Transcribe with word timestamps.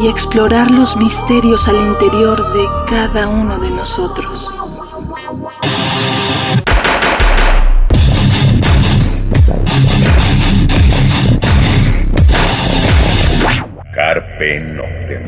y 0.00 0.06
explorar 0.06 0.70
los 0.70 0.96
misterios 0.96 1.60
al 1.66 1.74
interior 1.74 2.52
de 2.52 2.64
cada 2.88 3.28
uno 3.28 3.58
de 3.58 3.70
nosotros. 3.70 4.44
Carpe 13.92 14.60
Noctem. 14.60 15.22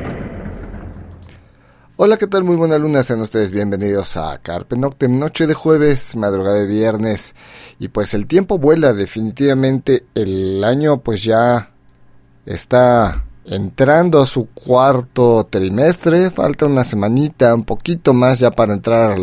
Hola, 1.97 2.17
¿qué 2.17 2.29
tal? 2.29 2.45
Muy 2.45 2.55
buena 2.55 2.79
luna, 2.79 3.03
sean 3.03 3.21
ustedes 3.21 3.51
bienvenidos 3.51 4.17
a 4.17 4.39
Carpe 4.39 4.77
Noctem, 4.77 5.19
noche 5.19 5.49
de 5.49 5.55
jueves, 5.55 6.15
madrugada 6.15 6.61
de 6.61 6.69
viernes. 6.69 7.35
Y 7.81 7.89
pues 7.89 8.15
el 8.15 8.29
tiempo 8.29 8.59
vuela, 8.59 8.93
definitivamente 8.93 10.07
el 10.15 10.63
año 10.63 11.01
pues 11.01 11.25
ya 11.25 11.73
está 12.47 13.25
entrando 13.51 14.23
a 14.23 14.27
su 14.27 14.49
cuarto 14.55 15.47
trimestre, 15.51 16.31
falta 16.31 16.67
una 16.67 16.85
semanita, 16.85 17.55
un 17.55 17.65
poquito 17.65 18.15
más 18.15 18.39
ya 18.39 18.53
para 18.53 18.73
entrar 18.73 19.19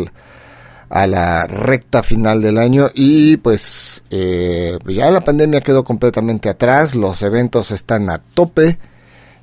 a 0.90 1.06
la 1.06 1.46
recta 1.46 2.02
final 2.02 2.42
del 2.42 2.58
año 2.58 2.90
y 2.94 3.38
pues 3.38 4.04
eh, 4.10 4.78
ya 4.86 5.10
la 5.10 5.24
pandemia 5.24 5.62
quedó 5.62 5.82
completamente 5.82 6.50
atrás, 6.50 6.94
los 6.94 7.22
eventos 7.22 7.70
están 7.70 8.10
a 8.10 8.18
tope 8.18 8.78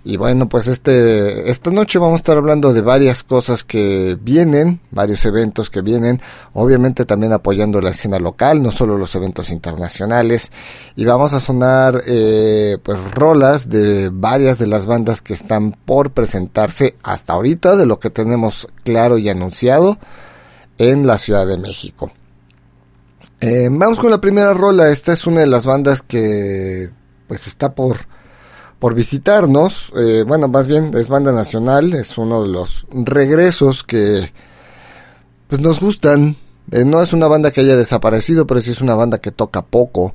y 0.07 0.17
bueno, 0.17 0.47
pues 0.47 0.67
este, 0.67 1.49
esta 1.49 1.71
noche 1.71 1.97
vamos 1.97 2.13
a 2.13 2.17
estar 2.17 2.37
hablando 2.37 2.73
de 2.73 2.81
varias 2.81 3.23
cosas 3.23 3.63
que 3.63 4.15
vienen, 4.21 4.79
varios 4.91 5.25
eventos 5.25 5.71
que 5.71 5.81
vienen, 5.81 6.21
obviamente 6.53 7.05
también 7.05 7.33
apoyando 7.33 7.81
la 7.81 7.89
escena 7.89 8.19
local, 8.19 8.61
no 8.61 8.71
solo 8.71 8.99
los 8.99 9.15
eventos 9.15 9.49
internacionales, 9.49 10.51
y 10.95 11.05
vamos 11.05 11.33
a 11.33 11.39
sonar 11.39 12.03
eh, 12.05 12.77
pues 12.83 12.99
rolas 13.15 13.67
de 13.67 14.11
varias 14.13 14.59
de 14.59 14.67
las 14.67 14.85
bandas 14.85 15.23
que 15.23 15.33
están 15.33 15.71
por 15.71 16.11
presentarse 16.11 16.95
hasta 17.01 17.33
ahorita, 17.33 17.75
de 17.75 17.87
lo 17.87 17.97
que 17.97 18.11
tenemos 18.11 18.67
claro 18.83 19.17
y 19.17 19.27
anunciado 19.29 19.97
en 20.77 21.07
la 21.07 21.17
Ciudad 21.17 21.47
de 21.47 21.57
México. 21.57 22.11
Eh, 23.41 23.69
vamos 23.71 23.97
con 23.97 24.11
la 24.11 24.21
primera 24.21 24.53
rola, 24.53 24.91
esta 24.91 25.13
es 25.13 25.25
una 25.25 25.39
de 25.39 25.47
las 25.47 25.65
bandas 25.65 26.03
que 26.03 26.91
pues 27.27 27.47
está 27.47 27.73
por 27.73 28.13
por 28.85 28.93
visitarnos. 28.93 29.91
Eh, 29.97 30.23
bueno, 30.27 30.47
más 30.47 30.67
bien 30.67 30.91
es 30.93 31.07
banda 31.07 31.31
nacional, 31.31 31.95
es 31.95 32.19
uno 32.19 32.43
de 32.43 32.49
los 32.49 32.85
regresos 32.91 33.83
que 33.83 34.31
pues 35.47 35.59
nos 35.59 35.79
gustan. 35.79 36.35
Eh, 36.69 36.85
no 36.85 37.01
es 37.01 37.11
una 37.11 37.25
banda 37.25 37.49
que 37.49 37.61
haya 37.61 37.75
desaparecido, 37.75 38.45
pero 38.45 38.61
sí 38.61 38.69
es 38.69 38.81
una 38.81 38.93
banda 38.93 39.17
que 39.17 39.31
toca 39.31 39.63
poco. 39.63 40.13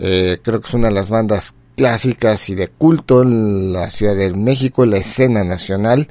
Eh, 0.00 0.38
creo 0.42 0.60
que 0.60 0.66
es 0.66 0.74
una 0.74 0.88
de 0.88 0.94
las 0.94 1.10
bandas 1.10 1.54
clásicas 1.76 2.48
y 2.48 2.56
de 2.56 2.66
culto 2.66 3.22
en 3.22 3.72
la 3.72 3.88
Ciudad 3.88 4.16
de 4.16 4.32
México, 4.32 4.82
en 4.82 4.90
la 4.90 4.96
escena 4.96 5.44
nacional, 5.44 6.08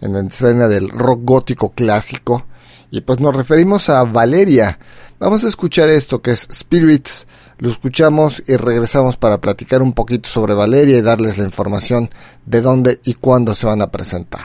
en 0.00 0.12
la 0.12 0.20
escena 0.20 0.68
del 0.68 0.90
rock 0.90 1.22
gótico 1.24 1.70
clásico. 1.70 2.46
Y 2.92 3.00
pues 3.00 3.18
nos 3.18 3.34
referimos 3.34 3.88
a 3.88 4.04
Valeria. 4.04 4.78
Vamos 5.18 5.42
a 5.42 5.48
escuchar 5.48 5.88
esto 5.88 6.22
que 6.22 6.30
es 6.30 6.46
Spirits 6.52 7.26
lo 7.62 7.70
escuchamos 7.70 8.42
y 8.48 8.56
regresamos 8.56 9.16
para 9.16 9.40
platicar 9.40 9.82
un 9.82 9.92
poquito 9.92 10.28
sobre 10.28 10.52
Valeria 10.52 10.98
y 10.98 11.00
darles 11.00 11.38
la 11.38 11.44
información 11.44 12.10
de 12.44 12.60
dónde 12.60 12.98
y 13.04 13.14
cuándo 13.14 13.54
se 13.54 13.68
van 13.68 13.82
a 13.82 13.92
presentar. 13.92 14.40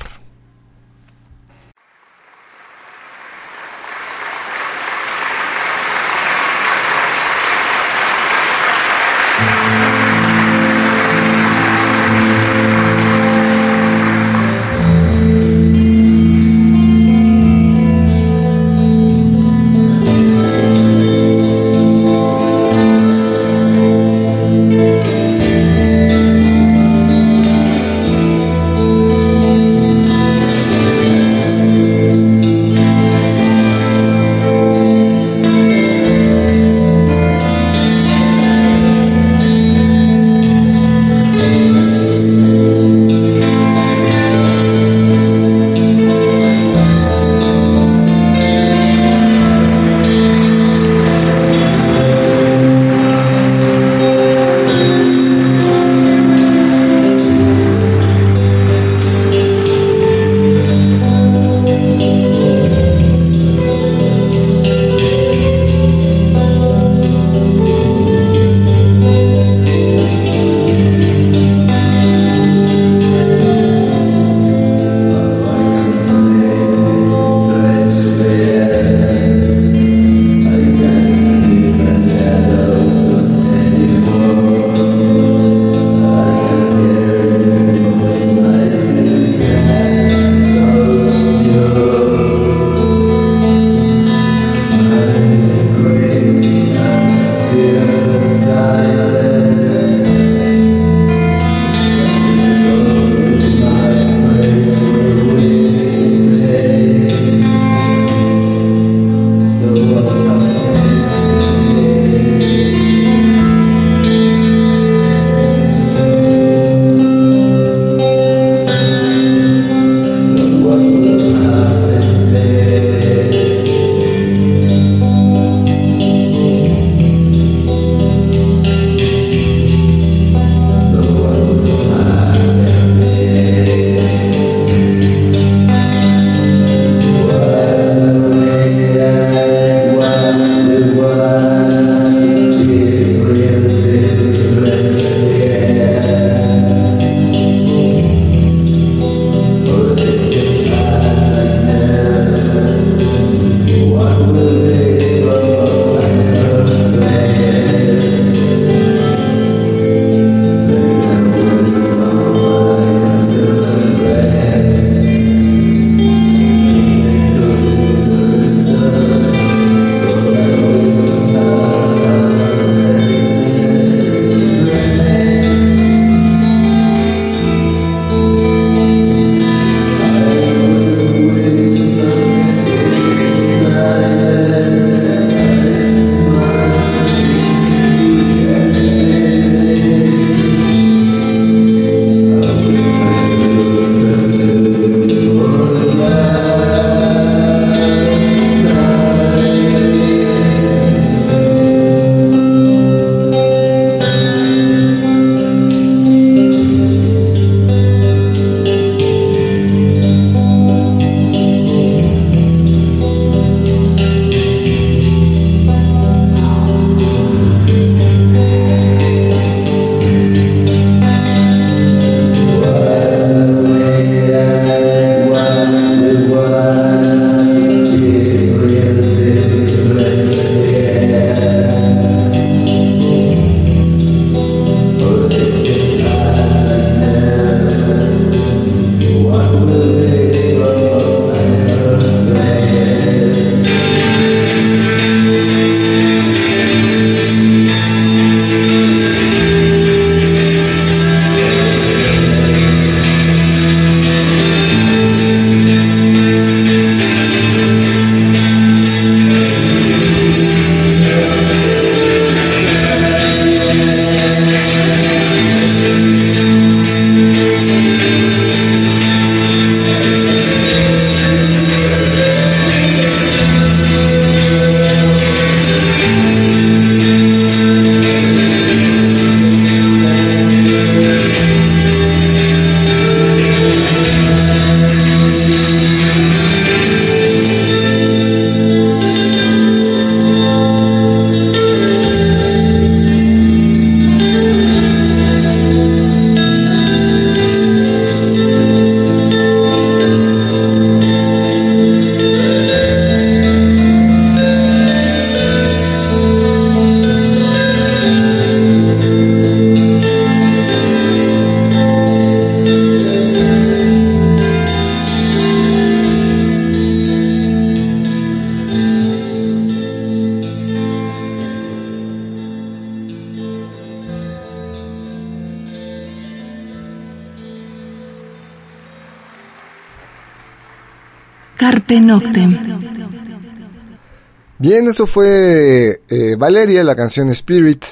Bien, 334.59 334.87
eso 334.87 335.05
fue 335.05 336.01
eh, 336.09 336.35
Valeria, 336.37 336.83
la 336.83 336.95
canción 336.95 337.29
Spirit. 337.29 337.83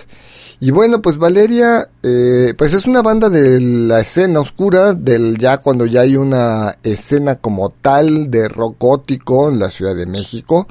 Y 0.60 0.72
bueno, 0.72 1.02
pues 1.02 1.18
Valeria, 1.18 1.90
eh, 2.02 2.54
pues 2.58 2.74
es 2.74 2.86
una 2.86 3.02
banda 3.02 3.30
de 3.30 3.60
la 3.60 4.00
escena 4.00 4.40
oscura, 4.40 4.94
del 4.94 5.38
ya 5.38 5.58
cuando 5.58 5.86
ya 5.86 6.02
hay 6.02 6.16
una 6.16 6.76
escena 6.82 7.36
como 7.36 7.70
tal 7.70 8.32
de 8.32 8.48
rock 8.48 8.78
gótico 8.80 9.50
en 9.50 9.60
la 9.60 9.70
Ciudad 9.70 9.96
de 9.96 10.06
México. 10.06 10.68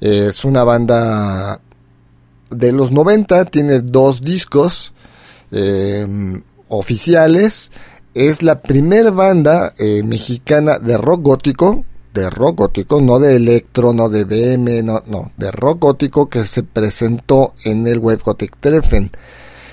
es 0.00 0.44
una 0.44 0.64
banda 0.64 1.60
de 2.50 2.72
los 2.72 2.90
90, 2.90 3.44
tiene 3.46 3.80
dos 3.80 4.22
discos 4.22 4.92
em, 5.52 6.42
oficiales. 6.68 7.70
Es 8.14 8.42
la 8.42 8.60
primera 8.60 9.10
banda 9.10 9.72
eh, 9.78 10.02
mexicana 10.02 10.78
de 10.78 10.96
rock 10.96 11.22
gótico, 11.22 11.84
de 12.12 12.28
rock 12.30 12.58
gótico, 12.58 13.00
no 13.00 13.18
de 13.18 13.36
electro, 13.36 13.92
no 13.92 14.08
de 14.08 14.24
BM, 14.24 14.82
no, 14.82 15.02
no, 15.06 15.32
de 15.36 15.50
rock 15.50 15.80
gótico 15.80 16.28
que 16.28 16.44
se 16.44 16.62
presentó 16.62 17.54
en 17.64 17.86
el 17.86 17.98
Web 17.98 18.22
Treffen. 18.60 19.10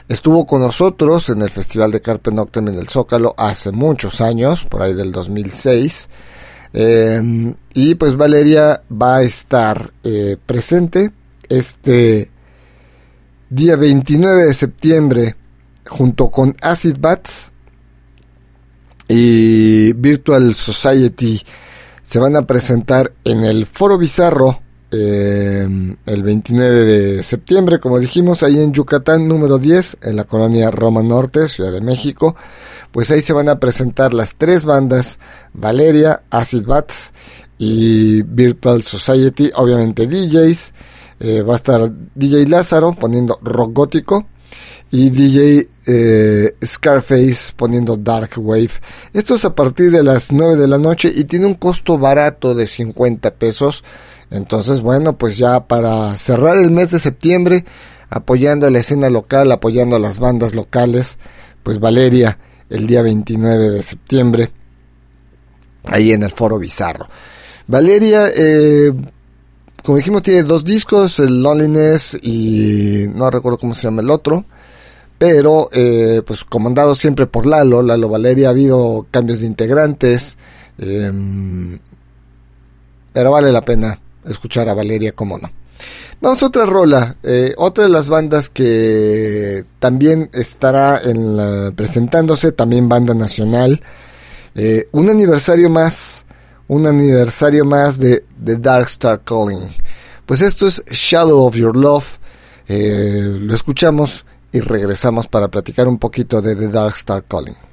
Estuvo 0.07 0.45
con 0.45 0.61
nosotros 0.61 1.29
en 1.29 1.41
el 1.41 1.49
Festival 1.49 1.91
de 1.91 1.99
Carpe 1.99 2.31
Noctem 2.31 2.69
en 2.69 2.75
el 2.75 2.87
Zócalo 2.87 3.33
hace 3.37 3.71
muchos 3.71 4.21
años, 4.21 4.63
por 4.63 4.81
ahí 4.81 4.93
del 4.93 5.11
2006. 5.11 6.09
Em, 6.73 7.55
y 7.73 7.95
pues 7.95 8.15
Valeria 8.15 8.83
va 8.89 9.17
a 9.17 9.21
estar 9.21 9.91
eh, 10.03 10.37
presente 10.45 11.11
este 11.49 12.29
día 13.49 13.75
29 13.75 14.45
de 14.45 14.53
septiembre 14.53 15.35
junto 15.85 16.29
con 16.29 16.55
Acid 16.61 16.97
Bats 16.99 17.51
y 19.07 19.93
Virtual 19.93 20.53
Society 20.53 21.41
se 22.07 22.19
van 22.19 22.37
a 22.37 22.47
presentar 22.47 23.11
en 23.25 23.43
el 23.43 23.65
Foro 23.65 23.97
Bizarro 23.97 24.61
eh, 24.91 25.67
el 26.05 26.23
29 26.23 26.85
de 26.85 27.21
septiembre, 27.21 27.79
como 27.79 27.99
dijimos, 27.99 28.43
ahí 28.43 28.61
en 28.61 28.71
Yucatán 28.71 29.27
número 29.27 29.57
10, 29.57 29.97
en 30.03 30.15
la 30.15 30.23
colonia 30.23 30.71
Roma 30.71 31.03
Norte, 31.03 31.49
Ciudad 31.49 31.73
de 31.73 31.81
México. 31.81 32.33
Pues 32.93 33.11
ahí 33.11 33.21
se 33.21 33.33
van 33.33 33.49
a 33.49 33.59
presentar 33.59 34.13
las 34.13 34.35
tres 34.37 34.63
bandas, 34.63 35.19
Valeria, 35.51 36.23
Acid 36.29 36.65
Bats 36.65 37.11
y 37.57 38.21
Virtual 38.21 38.83
Society, 38.83 39.51
obviamente 39.55 40.07
DJs. 40.07 40.73
Eh, 41.19 41.41
va 41.41 41.53
a 41.53 41.57
estar 41.57 41.91
DJ 42.15 42.47
Lázaro 42.47 42.93
poniendo 42.93 43.37
rock 43.41 43.73
gótico 43.73 44.27
y 44.91 45.09
DJ 45.09 45.67
eh, 45.87 46.55
Scarface 46.63 47.53
poniendo 47.55 47.97
Dark 47.97 48.31
Wave. 48.37 48.71
Esto 49.13 49.35
es 49.35 49.45
a 49.45 49.53
partir 49.53 49.91
de 49.91 50.03
las 50.03 50.31
9 50.31 50.55
de 50.55 50.67
la 50.67 50.77
noche 50.77 51.11
y 51.13 51.25
tiene 51.25 51.45
un 51.45 51.55
costo 51.55 51.97
barato 51.97 52.55
de 52.55 52.67
50 52.67 53.35
pesos. 53.35 53.83
Entonces, 54.31 54.81
bueno, 54.81 55.17
pues 55.17 55.37
ya 55.37 55.67
para 55.67 56.15
cerrar 56.15 56.57
el 56.57 56.71
mes 56.71 56.89
de 56.91 56.99
septiembre, 56.99 57.65
apoyando 58.09 58.69
la 58.69 58.79
escena 58.79 59.09
local, 59.09 59.51
apoyando 59.51 59.95
a 59.95 59.99
las 59.99 60.19
bandas 60.19 60.55
locales, 60.55 61.17
pues 61.63 61.79
Valeria, 61.79 62.39
el 62.69 62.87
día 62.87 63.01
29 63.01 63.69
de 63.69 63.83
septiembre, 63.83 64.51
ahí 65.85 66.11
en 66.11 66.23
el 66.23 66.31
Foro 66.31 66.59
Bizarro. 66.59 67.07
Valeria, 67.67 68.27
eh, 68.33 68.93
como 69.83 69.97
dijimos, 69.97 70.23
tiene 70.23 70.43
dos 70.43 70.63
discos, 70.63 71.19
el 71.19 71.43
Loneliness 71.43 72.17
y 72.21 73.05
no 73.13 73.29
recuerdo 73.29 73.57
cómo 73.57 73.73
se 73.73 73.83
llama 73.83 74.01
el 74.01 74.09
otro 74.09 74.45
pero 75.17 75.69
eh, 75.71 76.21
pues 76.25 76.43
comandado 76.43 76.93
siempre 76.95 77.25
por 77.25 77.45
Lalo, 77.45 77.81
Lalo 77.81 78.09
Valeria, 78.09 78.47
ha 78.47 78.51
habido 78.51 79.07
cambios 79.09 79.39
de 79.39 79.47
integrantes, 79.47 80.37
em, 80.77 81.79
pero 83.13 83.31
vale 83.31 83.51
la 83.51 83.61
pena 83.61 83.99
escuchar 84.25 84.69
a 84.69 84.75
Valeria, 84.75 85.13
como 85.13 85.37
no. 85.39 85.49
Vamos 86.21 86.41
a 86.41 86.47
otra 86.47 86.65
rola, 86.65 87.17
eh, 87.23 87.53
otra 87.57 87.83
de 87.83 87.89
las 87.89 88.09
bandas 88.09 88.49
que 88.49 89.65
también 89.79 90.29
estará 90.33 90.99
en 91.03 91.75
presentándose, 91.75 92.51
también 92.51 92.89
banda 92.89 93.13
nacional, 93.13 93.81
eh, 94.55 94.87
un 94.91 95.09
aniversario 95.09 95.69
más, 95.69 96.25
un 96.67 96.87
aniversario 96.87 97.65
más 97.65 97.99
de 97.99 98.23
The 98.43 98.57
Dark 98.57 98.87
Star 98.87 99.21
Calling. 99.23 99.67
Pues 100.25 100.41
esto 100.41 100.67
es 100.67 100.83
Shadow 100.85 101.45
of 101.45 101.55
Your 101.55 101.75
Love, 101.75 102.17
lo 102.67 103.53
escuchamos 103.53 104.25
y 104.51 104.59
regresamos 104.59 105.27
para 105.27 105.49
platicar 105.49 105.87
un 105.87 105.97
poquito 105.97 106.41
de 106.41 106.55
The 106.55 106.69
Dark 106.69 106.95
Star 106.95 107.23
Calling. 107.23 107.66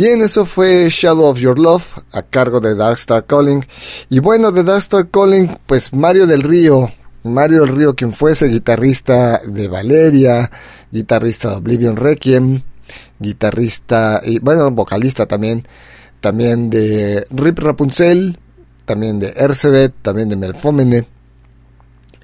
Bien, 0.00 0.22
eso 0.22 0.46
fue 0.46 0.88
Shadow 0.88 1.26
of 1.26 1.38
Your 1.38 1.58
Love 1.58 1.84
a 2.12 2.22
cargo 2.22 2.58
de 2.58 2.74
Darkstar 2.74 3.26
Calling. 3.26 3.66
Y 4.08 4.20
bueno, 4.20 4.50
de 4.50 4.64
Darkstar 4.64 5.10
Calling, 5.10 5.58
pues 5.66 5.92
Mario 5.92 6.26
del 6.26 6.42
Río. 6.42 6.90
Mario 7.22 7.66
del 7.66 7.76
Río, 7.76 7.94
quien 7.94 8.10
fuese 8.10 8.48
guitarrista 8.48 9.42
de 9.44 9.68
Valeria, 9.68 10.50
guitarrista 10.90 11.50
de 11.50 11.56
Oblivion 11.56 11.96
Requiem, 11.96 12.62
guitarrista 13.18 14.22
y 14.24 14.38
bueno, 14.38 14.70
vocalista 14.70 15.26
también, 15.26 15.68
también 16.22 16.70
de 16.70 17.26
Rip 17.28 17.58
Rapunzel, 17.58 18.38
también 18.86 19.18
de 19.18 19.34
Ercebet, 19.36 19.92
también 20.00 20.30
de 20.30 20.36
Melfomene. 20.36 21.06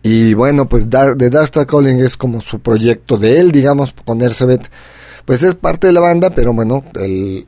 Y 0.02 0.32
bueno, 0.32 0.66
pues 0.66 0.88
The 0.88 1.28
Darkstar 1.28 1.66
Calling 1.66 1.98
es 1.98 2.16
como 2.16 2.40
su 2.40 2.60
proyecto 2.60 3.18
de 3.18 3.38
él, 3.38 3.52
digamos, 3.52 3.92
con 4.06 4.22
Ercebet 4.22 4.70
pues 5.26 5.42
es 5.42 5.56
parte 5.56 5.88
de 5.88 5.92
la 5.92 6.00
banda, 6.00 6.30
pero 6.30 6.52
bueno, 6.52 6.84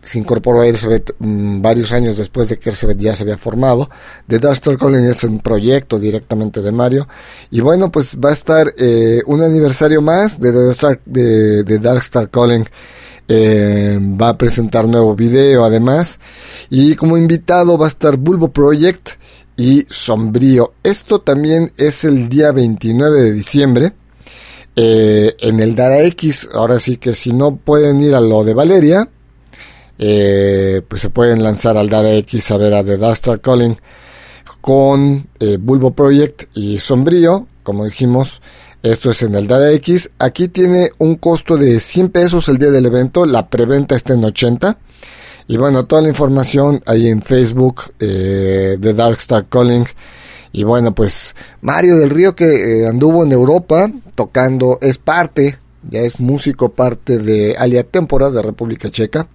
se 0.02 0.18
incorporó 0.18 0.62
a 0.62 0.66
Ersebet 0.66 1.14
mm, 1.20 1.62
varios 1.62 1.92
años 1.92 2.16
después 2.16 2.48
de 2.48 2.58
que 2.58 2.70
Ersebet 2.70 2.98
ya 2.98 3.14
se 3.14 3.22
había 3.22 3.38
formado. 3.38 3.88
The 4.26 4.40
Darkstar 4.40 4.76
Calling 4.76 5.06
es 5.06 5.22
un 5.22 5.38
proyecto 5.38 6.00
directamente 6.00 6.60
de 6.60 6.72
Mario. 6.72 7.08
Y 7.52 7.60
bueno, 7.60 7.92
pues 7.92 8.18
va 8.18 8.30
a 8.30 8.32
estar 8.32 8.66
eh, 8.78 9.22
un 9.26 9.42
aniversario 9.42 10.02
más 10.02 10.40
de 10.40 10.52
The 10.52 11.64
de, 11.64 11.78
Darkstar 11.78 12.28
Calling. 12.30 12.64
Eh, 13.28 13.98
va 14.20 14.30
a 14.30 14.38
presentar 14.38 14.88
nuevo 14.88 15.14
video 15.14 15.64
además. 15.64 16.18
Y 16.70 16.96
como 16.96 17.16
invitado 17.16 17.78
va 17.78 17.86
a 17.86 17.90
estar 17.90 18.16
Bulbo 18.16 18.50
Project 18.50 19.10
y 19.56 19.86
Sombrío. 19.88 20.74
Esto 20.82 21.20
también 21.20 21.70
es 21.76 22.02
el 22.02 22.28
día 22.28 22.50
29 22.50 23.22
de 23.22 23.32
diciembre. 23.32 23.92
Eh, 24.80 25.34
en 25.40 25.58
el 25.58 25.74
Dara 25.74 26.04
X, 26.04 26.50
ahora 26.54 26.78
sí 26.78 26.98
que 26.98 27.16
si 27.16 27.32
no 27.32 27.56
pueden 27.56 28.00
ir 28.00 28.14
a 28.14 28.20
lo 28.20 28.44
de 28.44 28.54
Valeria, 28.54 29.08
eh, 29.98 30.82
pues 30.86 31.02
se 31.02 31.10
pueden 31.10 31.42
lanzar 31.42 31.76
al 31.76 31.88
Dara 31.88 32.12
X 32.12 32.52
a 32.52 32.58
ver 32.58 32.74
a 32.74 32.84
The 32.84 32.96
Darkstar 32.96 33.40
Calling 33.40 33.76
con 34.60 35.26
eh, 35.40 35.56
Bulbo 35.60 35.90
Project 35.90 36.56
y 36.56 36.78
Sombrío, 36.78 37.48
como 37.64 37.86
dijimos. 37.86 38.40
Esto 38.84 39.10
es 39.10 39.22
en 39.22 39.34
el 39.34 39.48
Dara 39.48 39.72
X. 39.72 40.12
Aquí 40.20 40.46
tiene 40.46 40.90
un 40.98 41.16
costo 41.16 41.56
de 41.56 41.80
100 41.80 42.10
pesos 42.10 42.48
el 42.48 42.58
día 42.58 42.70
del 42.70 42.86
evento. 42.86 43.26
La 43.26 43.50
preventa 43.50 43.96
está 43.96 44.14
en 44.14 44.22
80. 44.22 44.78
Y 45.48 45.56
bueno, 45.56 45.86
toda 45.86 46.02
la 46.02 46.08
información 46.08 46.80
ahí 46.86 47.08
en 47.08 47.20
Facebook 47.20 47.94
The 47.98 48.78
Darkstar 48.78 49.48
Calling 49.48 49.86
y 50.58 50.64
bueno, 50.64 50.92
pues 50.92 51.36
Mario 51.60 51.98
del 51.98 52.10
Río 52.10 52.34
que 52.34 52.80
eh, 52.80 52.88
anduvo 52.88 53.22
en 53.22 53.30
Europa 53.30 53.88
tocando, 54.16 54.76
es 54.82 54.98
parte, 54.98 55.56
ya 55.88 56.00
es 56.00 56.18
músico 56.18 56.70
parte 56.70 57.18
de 57.18 57.56
Alia 57.56 57.84
Tempora 57.84 58.28
de 58.30 58.42
República 58.42 58.90
Checa. 58.90 59.28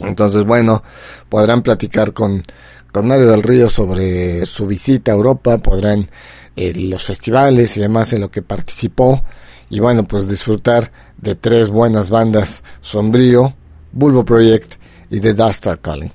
Entonces, 0.00 0.44
bueno, 0.44 0.82
podrán 1.30 1.62
platicar 1.62 2.12
con, 2.12 2.44
con 2.92 3.08
Mario 3.08 3.30
del 3.30 3.42
Río 3.42 3.70
sobre 3.70 4.44
su 4.44 4.66
visita 4.66 5.12
a 5.12 5.14
Europa, 5.14 5.56
podrán 5.56 6.10
eh, 6.56 6.74
los 6.74 7.04
festivales 7.04 7.78
y 7.78 7.80
demás 7.80 8.12
en 8.12 8.20
lo 8.20 8.30
que 8.30 8.42
participó. 8.42 9.24
Y 9.70 9.80
bueno, 9.80 10.06
pues 10.06 10.28
disfrutar 10.28 10.92
de 11.16 11.36
tres 11.36 11.70
buenas 11.70 12.10
bandas, 12.10 12.64
Sombrío, 12.82 13.56
Bulbo 13.92 14.26
Project 14.26 14.74
y 15.08 15.20
The 15.20 15.32
Dustar 15.32 15.80
Calling. 15.80 16.12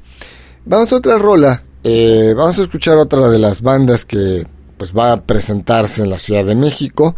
Vamos 0.66 0.94
a 0.94 0.98
otra 0.98 1.18
rola 1.18 1.64
eh, 1.84 2.34
vamos 2.36 2.60
a 2.60 2.64
escuchar 2.64 2.98
otra 2.98 3.30
de 3.30 3.40
las 3.40 3.62
bandas 3.62 4.06
que 4.06 4.46
pues 4.78 4.96
va 4.98 5.12
a 5.12 5.24
presentarse 5.24 6.04
en 6.04 6.10
la 6.10 6.18
Ciudad 6.18 6.46
de 6.46 6.56
México. 6.56 7.16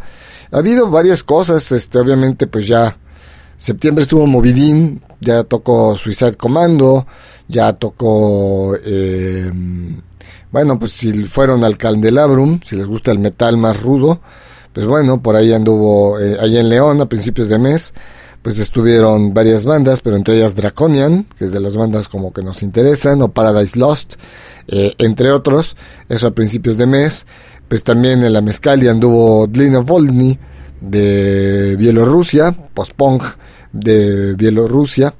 Ha 0.51 0.57
habido 0.57 0.89
varias 0.89 1.23
cosas, 1.23 1.71
este, 1.71 1.99
obviamente 1.99 2.47
pues 2.47 2.67
ya 2.67 2.97
septiembre 3.57 4.03
estuvo 4.03 4.25
Movidín, 4.25 5.01
ya 5.19 5.43
tocó 5.43 5.95
Suicide 5.95 6.35
Commando, 6.35 7.05
ya 7.47 7.73
tocó, 7.73 8.75
eh, 8.83 9.51
bueno 10.51 10.79
pues 10.79 10.91
si 10.91 11.23
fueron 11.25 11.63
al 11.63 11.77
Candelabrum, 11.77 12.59
si 12.63 12.75
les 12.75 12.87
gusta 12.87 13.11
el 13.11 13.19
metal 13.19 13.57
más 13.57 13.81
rudo, 13.81 14.19
pues 14.73 14.85
bueno, 14.85 15.21
por 15.21 15.35
ahí 15.35 15.53
anduvo, 15.53 16.19
eh, 16.19 16.37
ahí 16.39 16.57
en 16.57 16.69
León 16.69 17.01
a 17.01 17.05
principios 17.05 17.49
de 17.49 17.59
mes, 17.59 17.93
pues 18.41 18.57
estuvieron 18.57 19.33
varias 19.33 19.65
bandas, 19.65 20.01
pero 20.01 20.15
entre 20.15 20.37
ellas 20.37 20.55
Draconian, 20.55 21.25
que 21.37 21.45
es 21.45 21.51
de 21.51 21.59
las 21.59 21.75
bandas 21.75 22.07
como 22.07 22.33
que 22.33 22.41
nos 22.41 22.63
interesan, 22.63 23.21
o 23.21 23.31
Paradise 23.31 23.77
Lost, 23.77 24.15
eh, 24.71 24.95
entre 24.97 25.31
otros, 25.31 25.75
eso 26.09 26.27
a 26.27 26.31
principios 26.31 26.77
de 26.77 26.87
mes. 26.87 27.27
Pues 27.67 27.83
también 27.83 28.23
en 28.23 28.33
la 28.33 28.41
Mezcali 28.41 28.87
anduvo 28.87 29.47
Dlina 29.47 29.79
Volny 29.79 30.37
de 30.81 31.75
Bielorrusia, 31.77 32.51
post-punk 32.73 33.23
de 33.71 34.33
Bielorrusia. 34.35 35.13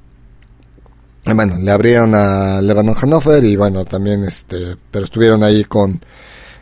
bueno, 1.26 1.58
le 1.60 1.72
abrieron 1.72 2.16
a 2.16 2.62
Lebanon 2.62 2.96
Hannover 2.96 3.44
y 3.44 3.56
bueno, 3.56 3.86
también 3.86 4.24
este, 4.24 4.76
pero 4.90 5.06
estuvieron 5.06 5.44
ahí 5.44 5.64
con, 5.64 6.02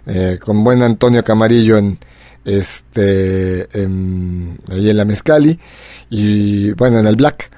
eh, 0.06 0.38
con 0.44 0.64
buen 0.64 0.84
Antonio 0.84 1.24
Camarillo 1.24 1.78
en, 1.78 1.98
este, 2.46 3.68
ahí 3.72 4.90
en 4.90 4.98
la 4.98 5.06
Mezcali 5.06 5.58
y 6.10 6.72
bueno, 6.74 7.00
en 7.00 7.08
el 7.08 7.16
Black. 7.16 7.50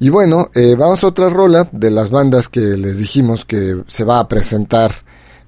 Y 0.00 0.10
bueno, 0.10 0.48
eh, 0.54 0.76
vamos 0.78 1.02
a 1.02 1.08
otra 1.08 1.28
rola 1.28 1.68
de 1.72 1.90
las 1.90 2.10
bandas 2.10 2.48
que 2.48 2.60
les 2.60 2.98
dijimos 2.98 3.44
que 3.44 3.82
se 3.88 4.04
va 4.04 4.20
a 4.20 4.28
presentar 4.28 4.92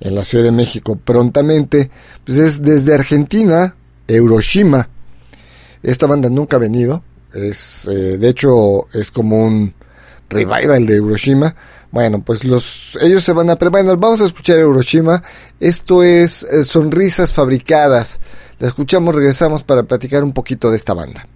en 0.01 0.15
la 0.15 0.25
Ciudad 0.25 0.45
de 0.45 0.53
México 0.53 0.97
prontamente. 0.97 1.91
Pues 2.25 2.39
es 2.39 2.63
desde 2.63 2.95
Argentina, 2.95 3.77
Euroshima. 4.09 4.89
Esta 5.83 6.07
banda 6.07 6.29
nunca 6.29 6.57
ha 6.57 6.61
venido. 6.61 7.05
Es, 7.33 7.87
eh, 7.87 8.19
de 8.19 8.29
hecho, 8.29 8.87
es 8.93 9.13
como 9.13 9.45
un 9.45 9.73
revival 10.29 10.85
de 10.85 10.97
Euroshima. 10.97 11.55
Bueno, 11.93 12.23
pues 12.23 12.45
los 12.45 12.97
ellos 13.01 13.23
se 13.23 13.33
van 13.33 13.51
a 13.51 13.55
bueno, 13.55 13.97
vamos 13.97 14.21
a 14.21 14.25
escuchar 14.25 14.59
Euroshima. 14.59 15.23
Esto 15.61 16.03
es 16.03 16.43
eh, 16.43 16.65
Sonrisas 16.65 17.33
Fabricadas. 17.33 18.21
La 18.59 18.67
escuchamos, 18.67 19.15
regresamos 19.15 19.63
para 19.63 19.85
platicar 19.85 20.25
un 20.25 20.33
poquito 20.33 20.71
de 20.71 20.77
esta 20.77 20.95
banda. 20.95 21.27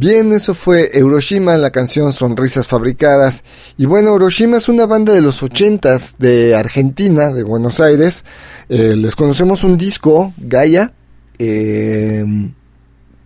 Bien, 0.00 0.32
eso 0.32 0.54
fue 0.54 0.96
Euroshima, 0.96 1.56
la 1.56 1.70
canción 1.70 2.12
Sonrisas 2.12 2.68
Fabricadas. 2.68 3.42
Y 3.76 3.86
bueno, 3.86 4.10
Euroshima 4.10 4.58
es 4.58 4.68
una 4.68 4.86
banda 4.86 5.12
de 5.12 5.20
los 5.20 5.42
ochentas 5.42 6.18
de 6.20 6.54
Argentina, 6.54 7.32
de 7.32 7.42
Buenos 7.42 7.80
Aires. 7.80 8.24
Eh, 8.68 8.94
les 8.94 9.16
conocemos 9.16 9.64
un 9.64 9.76
disco, 9.76 10.32
Gaia. 10.36 10.92
Eh, 11.40 12.24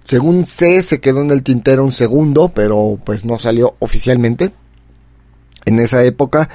según 0.03 0.47
sé, 0.47 0.83
se 0.83 0.99
quedó 0.99 1.21
en 1.21 1.31
el 1.31 1.43
tintero 1.43 1.85
un 1.85 1.93
segundo, 1.93 2.49
pero 2.55 2.99
pues 3.05 3.27
no 3.27 3.39
salió 3.39 3.77
oficialmente 3.79 4.51
en 5.67 5.79
esa 5.79 6.03
época. 6.05 6.49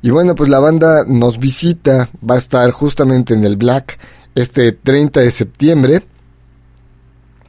Y 0.00 0.08
bueno, 0.08 0.34
pues 0.34 0.48
la 0.48 0.60
banda 0.60 1.04
nos 1.06 1.38
visita, 1.38 2.08
va 2.26 2.36
a 2.36 2.38
estar 2.38 2.70
justamente 2.70 3.34
en 3.34 3.44
el 3.44 3.58
Black 3.58 3.98
este 4.34 4.72
30 4.72 5.20
de 5.20 5.30
septiembre 5.30 6.06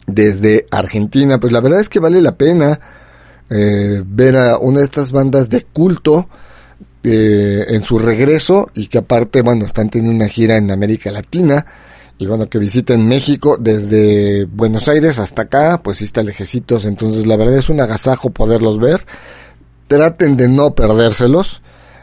desde 0.09 0.65
Argentina. 0.71 1.39
Pues 1.39 1.53
la 1.53 1.61
verdad 1.61 1.79
es 1.79 1.89
que 1.89 1.99
vale 1.99 2.21
la 2.21 2.35
pena 2.35 2.79
eh, 3.49 4.03
ver 4.05 4.37
a 4.37 4.57
una 4.57 4.79
de 4.79 4.85
estas 4.85 5.11
bandas 5.11 5.49
de 5.49 5.63
culto 5.63 6.29
eh, 7.03 7.65
en 7.69 7.83
su 7.83 7.97
regreso 7.97 8.69
y 8.75 8.87
que 8.87 8.97
aparte, 8.97 9.41
bueno, 9.41 9.65
están 9.65 9.89
teniendo 9.89 10.15
una 10.15 10.29
gira 10.29 10.57
en 10.57 10.69
América 10.69 11.11
Latina 11.11 11.65
y 12.19 12.25
bueno, 12.25 12.49
que 12.49 12.59
visiten 12.59 13.07
México 13.07 13.55
desde 13.57 14.43
Buenos 14.43 14.89
Aires 14.89 15.17
hasta 15.19 15.43
acá, 15.43 15.81
pues 15.81 15.99
sí 15.99 16.03
está 16.03 16.21
lejecitos, 16.21 16.83
entonces 16.83 17.25
la 17.25 17.37
verdad 17.37 17.55
es 17.55 17.69
un 17.69 17.79
agasajo 17.79 18.31
poderlos 18.31 18.77
ver. 18.77 18.99
Traten 19.87 20.35
de 20.35 20.49
no 20.49 20.75
perdérselos, 20.75 21.61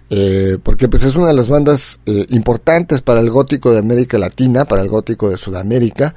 eh, 0.08 0.56
porque 0.62 0.88
pues 0.88 1.04
es 1.04 1.16
una 1.16 1.26
de 1.26 1.34
las 1.34 1.48
bandas 1.48 2.00
eh, 2.06 2.24
importantes 2.30 3.02
para 3.02 3.20
el 3.20 3.28
gótico 3.28 3.72
de 3.72 3.80
América 3.80 4.16
Latina, 4.16 4.64
para 4.64 4.80
el 4.80 4.88
gótico 4.88 5.28
de 5.28 5.36
Sudamérica. 5.36 6.14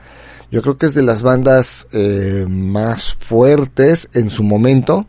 Yo 0.52 0.62
creo 0.62 0.78
que 0.78 0.88
es 0.88 0.94
de 0.94 1.04
las 1.04 1.22
bandas 1.22 1.88
eh, 1.94 2.46
más 2.50 3.14
fuertes 3.14 4.10
en 4.14 4.30
su 4.30 4.44
momento. 4.44 5.08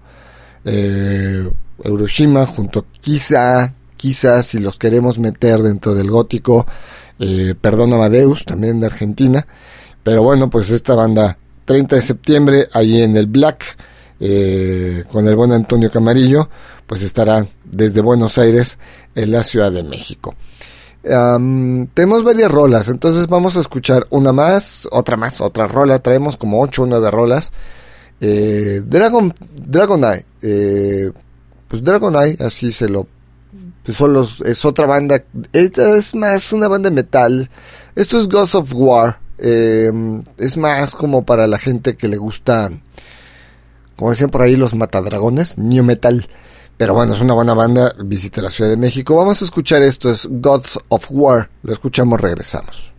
Euroshima 1.85 2.47
junto 2.47 2.87
quizá, 3.01 3.75
quizá 3.97 4.43
si 4.43 4.59
los 4.59 4.79
queremos 4.79 5.19
meter 5.19 5.61
dentro 5.61 5.95
del 5.95 6.11
gótico, 6.11 6.67
eh, 7.19 7.55
Perdón 7.61 7.93
Amadeus, 7.93 8.45
también 8.45 8.81
de 8.81 8.87
Argentina. 8.87 9.47
Pero 10.03 10.23
bueno, 10.23 10.51
pues 10.51 10.71
esta 10.71 10.95
banda, 10.95 11.39
30 11.67 11.97
de 11.97 12.03
septiembre, 12.03 12.69
ahí 12.73 13.03
en 13.03 13.17
el 13.17 13.27
Black, 13.27 13.77
eh, 14.19 15.05
con 15.11 15.27
el 15.29 15.37
buen 15.37 15.53
Antonio 15.53 15.91
Camarillo, 15.91 16.49
pues 16.87 17.03
estará 17.03 17.47
desde 17.65 18.01
Buenos 18.01 18.39
Aires 18.39 18.79
en 19.15 19.33
la 19.33 19.45
Ciudad 19.45 19.71
de 19.71 19.83
México. 19.83 20.35
Tenemos 21.03 22.25
varias 22.25 22.51
rolas, 22.51 22.89
entonces 22.89 23.27
vamos 23.27 23.57
a 23.57 23.61
escuchar 23.61 24.07
una 24.11 24.33
más, 24.33 24.87
otra 24.91 25.17
más, 25.17 25.41
otra 25.41 25.67
rola, 25.67 25.99
traemos 26.01 26.37
como 26.37 26.61
8 26.61 26.83
o 26.83 26.87
9 26.87 27.11
rolas. 27.11 27.53
Eh, 28.21 28.83
Dragon, 28.85 29.33
Dragon 29.57 30.05
Eye, 30.05 30.27
eh, 30.43 31.11
pues 31.69 31.83
Dragon 31.83 32.15
Eye, 32.15 32.37
así 32.45 32.71
se 32.71 32.89
lo 32.89 33.07
pues 33.83 34.41
es 34.45 34.65
otra 34.65 34.87
banda. 34.87 35.23
Esta 35.53 35.97
es 35.97 36.15
más 36.15 36.53
una 36.53 36.69
banda 36.69 36.91
de 36.91 36.97
metal. 36.97 37.51
Esto 37.97 38.21
es 38.21 38.29
Ghost 38.29 38.55
of 38.55 38.73
War. 38.75 39.19
Eh, 39.39 39.91
es 40.37 40.57
más 40.57 40.95
como 40.95 41.25
para 41.25 41.47
la 41.47 41.59
gente 41.59 41.97
que 41.97 42.09
le 42.09 42.19
gusta, 42.19 42.71
como 43.97 44.11
decían 44.11 44.31
por 44.31 44.43
ahí, 44.43 44.55
los 44.55 44.75
matadragones, 44.75 45.57
new 45.57 45.83
metal. 45.83 46.29
Pero 46.81 46.95
bueno, 46.95 47.13
es 47.13 47.21
una 47.21 47.35
buena 47.35 47.53
banda. 47.53 47.93
Visita 48.03 48.41
la 48.41 48.49
Ciudad 48.49 48.71
de 48.71 48.79
México. 48.79 49.15
Vamos 49.15 49.43
a 49.43 49.45
escuchar 49.45 49.83
esto. 49.83 50.09
Es 50.09 50.27
Gods 50.31 50.79
of 50.89 51.09
War. 51.11 51.51
Lo 51.63 51.75
escuchamos, 51.75 52.19
regresamos. 52.19 52.95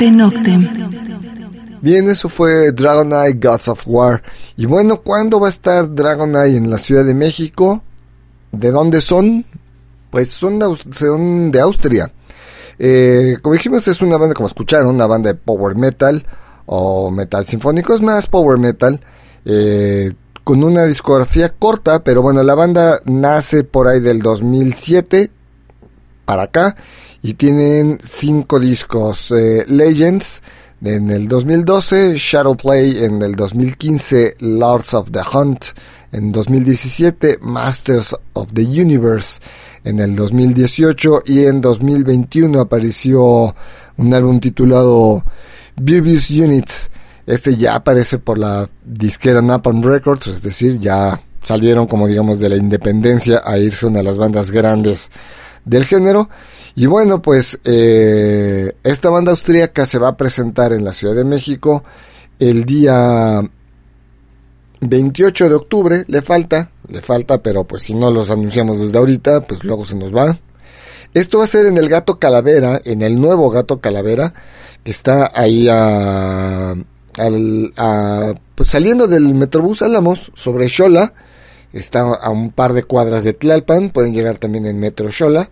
Carpe 0.00 0.16
Noctem. 0.16 0.66
Bien, 1.82 2.08
eso 2.08 2.30
fue 2.30 2.72
Dragon 2.72 3.12
Eye 3.12 3.34
Gods 3.34 3.68
of 3.68 3.82
War. 3.86 4.22
Y 4.56 4.64
bueno, 4.64 5.02
¿cuándo 5.02 5.38
va 5.38 5.48
a 5.48 5.50
estar 5.50 5.94
Dragon 5.94 6.34
Eye 6.36 6.56
en 6.56 6.70
la 6.70 6.78
Ciudad 6.78 7.04
de 7.04 7.12
México? 7.12 7.82
¿De 8.50 8.70
dónde 8.70 9.02
son? 9.02 9.44
Pues 10.10 10.30
son 10.30 10.58
de, 10.58 11.60
Austria. 11.60 12.10
Eh, 12.78 13.36
como 13.42 13.52
dijimos, 13.52 13.86
es 13.88 14.00
una 14.00 14.16
banda, 14.16 14.34
como 14.34 14.46
escucharon, 14.48 14.94
una 14.94 15.06
banda 15.06 15.34
de 15.34 15.38
power 15.38 15.76
metal 15.76 16.24
o 16.64 17.10
metal 17.10 17.44
sinfónico, 17.44 17.94
es 17.94 18.00
más 18.00 18.26
power 18.26 18.58
metal. 18.58 19.02
Eh, 19.44 20.14
con 20.44 20.64
una 20.64 20.84
discografía 20.84 21.50
corta, 21.50 22.02
pero 22.02 22.22
bueno, 22.22 22.42
la 22.42 22.54
banda 22.54 23.00
nace 23.04 23.64
por 23.64 23.86
ahí 23.86 24.00
del 24.00 24.20
2007 24.20 25.30
para 26.24 26.44
acá 26.44 26.74
y 27.22 27.34
tienen 27.34 27.98
cinco 28.02 28.58
discos. 28.58 29.30
Eh, 29.32 29.64
Legends 29.68 30.42
en 30.82 31.10
el 31.10 31.28
2012, 31.28 32.16
Shadowplay 32.16 33.04
en 33.04 33.20
el 33.22 33.34
2015, 33.34 34.36
Lords 34.40 34.94
of 34.94 35.10
the 35.10 35.20
Hunt 35.32 35.66
en 36.12 36.32
2017, 36.32 37.38
Masters 37.42 38.16
of 38.32 38.52
the 38.54 38.62
Universe 38.62 39.40
en 39.84 40.00
el 40.00 40.16
2018 40.16 41.22
y 41.26 41.44
en 41.44 41.60
2021 41.60 42.60
apareció 42.60 43.54
un 43.96 44.14
álbum 44.14 44.40
titulado 44.40 45.22
Virbius 45.76 46.30
Units. 46.30 46.90
Este 47.26 47.56
ya 47.56 47.76
aparece 47.76 48.18
por 48.18 48.38
la 48.38 48.68
disquera 48.84 49.42
Napalm 49.42 49.82
Records, 49.82 50.26
es 50.26 50.42
decir, 50.42 50.80
ya 50.80 51.20
salieron 51.42 51.86
como 51.86 52.08
digamos 52.08 52.38
de 52.38 52.48
la 52.48 52.56
independencia 52.56 53.42
a 53.44 53.58
irse 53.58 53.86
una 53.86 53.98
de 53.98 54.04
las 54.04 54.18
bandas 54.18 54.50
grandes 54.50 55.10
del 55.64 55.84
género. 55.84 56.28
Y 56.80 56.86
bueno, 56.86 57.20
pues 57.20 57.60
eh, 57.66 58.72
esta 58.84 59.10
banda 59.10 59.32
austríaca 59.32 59.84
se 59.84 59.98
va 59.98 60.08
a 60.08 60.16
presentar 60.16 60.72
en 60.72 60.82
la 60.82 60.94
Ciudad 60.94 61.14
de 61.14 61.24
México 61.24 61.84
el 62.38 62.64
día 62.64 63.42
28 64.80 65.50
de 65.50 65.54
octubre. 65.56 66.04
Le 66.08 66.22
falta, 66.22 66.70
le 66.88 67.02
falta, 67.02 67.42
pero 67.42 67.64
pues 67.64 67.82
si 67.82 67.92
no 67.92 68.10
los 68.10 68.30
anunciamos 68.30 68.80
desde 68.80 68.96
ahorita, 68.96 69.42
pues 69.42 69.62
luego 69.62 69.84
se 69.84 69.94
nos 69.94 70.16
va. 70.16 70.38
Esto 71.12 71.36
va 71.36 71.44
a 71.44 71.48
ser 71.48 71.66
en 71.66 71.76
el 71.76 71.90
Gato 71.90 72.18
Calavera, 72.18 72.80
en 72.82 73.02
el 73.02 73.20
nuevo 73.20 73.50
Gato 73.50 73.82
Calavera, 73.82 74.32
que 74.82 74.90
está 74.90 75.30
ahí 75.34 75.68
a, 75.70 76.74
pues 78.54 78.70
saliendo 78.70 79.06
del 79.06 79.34
Metrobús 79.34 79.82
Álamos 79.82 80.32
sobre 80.34 80.70
Xola. 80.70 81.12
Está 81.74 82.00
a 82.00 82.30
un 82.30 82.52
par 82.52 82.72
de 82.72 82.84
cuadras 82.84 83.22
de 83.22 83.34
Tlalpan, 83.34 83.90
pueden 83.90 84.14
llegar 84.14 84.38
también 84.38 84.64
en 84.64 84.80
Metro 84.80 85.12
Xola. 85.12 85.50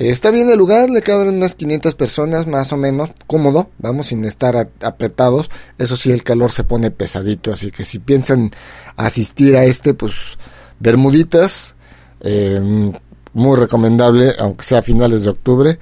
Está 0.00 0.30
bien 0.30 0.48
el 0.48 0.56
lugar, 0.56 0.88
le 0.88 1.02
caben 1.02 1.28
unas 1.28 1.54
500 1.54 1.94
personas 1.94 2.46
más 2.46 2.72
o 2.72 2.78
menos, 2.78 3.10
cómodo, 3.26 3.68
vamos 3.76 4.06
sin 4.06 4.24
estar 4.24 4.70
apretados. 4.80 5.50
Eso 5.76 5.94
sí, 5.94 6.10
el 6.10 6.22
calor 6.22 6.52
se 6.52 6.64
pone 6.64 6.90
pesadito, 6.90 7.52
así 7.52 7.70
que 7.70 7.84
si 7.84 7.98
piensan 7.98 8.50
asistir 8.96 9.58
a 9.58 9.66
este, 9.66 9.92
pues 9.92 10.38
bermuditas, 10.78 11.74
eh, 12.22 12.92
muy 13.34 13.56
recomendable, 13.58 14.32
aunque 14.38 14.64
sea 14.64 14.78
a 14.78 14.82
finales 14.82 15.22
de 15.22 15.28
octubre, 15.28 15.78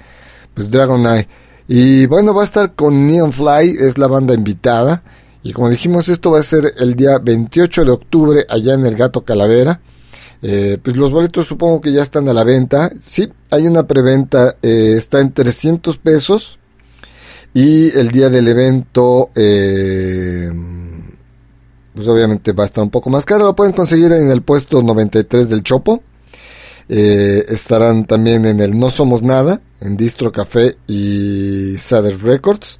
pues 0.53 0.69
Dragon 0.69 1.05
Eye. 1.07 1.29
Y 1.69 2.05
bueno, 2.07 2.33
va 2.33 2.41
a 2.41 2.45
estar 2.45 2.75
con 2.75 3.07
Neon 3.07 3.31
Fly, 3.31 3.77
es 3.79 3.97
la 3.97 4.07
banda 4.07 4.33
invitada. 4.33 5.01
Y 5.43 5.53
como 5.53 5.69
dijimos, 5.69 6.09
esto 6.09 6.31
va 6.31 6.41
a 6.41 6.43
ser 6.43 6.73
el 6.79 6.95
día 6.95 7.19
28 7.19 7.85
de 7.85 7.91
octubre 7.91 8.45
allá 8.49 8.73
en 8.73 8.85
el 8.85 8.97
Gato 8.97 9.23
Calavera. 9.23 9.79
Eh, 10.41 10.77
pues 10.81 10.95
los 10.95 11.11
boletos 11.11 11.47
supongo 11.47 11.81
que 11.81 11.91
ya 11.91 12.01
están 12.01 12.27
a 12.29 12.33
la 12.33 12.43
venta. 12.43 12.91
Sí, 12.99 13.29
hay 13.51 13.67
una 13.67 13.87
preventa, 13.87 14.55
eh, 14.61 14.93
está 14.97 15.19
en 15.19 15.33
300 15.33 15.97
pesos. 15.97 16.59
Y 17.53 17.89
el 17.97 18.09
día 18.11 18.29
del 18.29 18.47
evento, 18.47 19.31
eh, 19.35 20.51
pues 21.95 22.07
obviamente 22.07 22.53
va 22.53 22.63
a 22.63 22.67
estar 22.67 22.83
un 22.83 22.91
poco 22.91 23.09
más 23.09 23.25
caro. 23.25 23.45
Lo 23.45 23.55
pueden 23.55 23.73
conseguir 23.73 24.11
en 24.11 24.31
el 24.31 24.43
puesto 24.43 24.81
93 24.81 25.49
del 25.49 25.63
Chopo. 25.63 26.03
estarán 26.87 28.05
también 28.05 28.45
en 28.45 28.59
el 28.61 28.77
No 28.77 28.89
Somos 28.89 29.21
Nada, 29.21 29.61
en 29.79 29.95
Distro 29.95 30.31
Café 30.31 30.75
y 30.87 31.75
Sader 31.77 32.21
Records. 32.23 32.79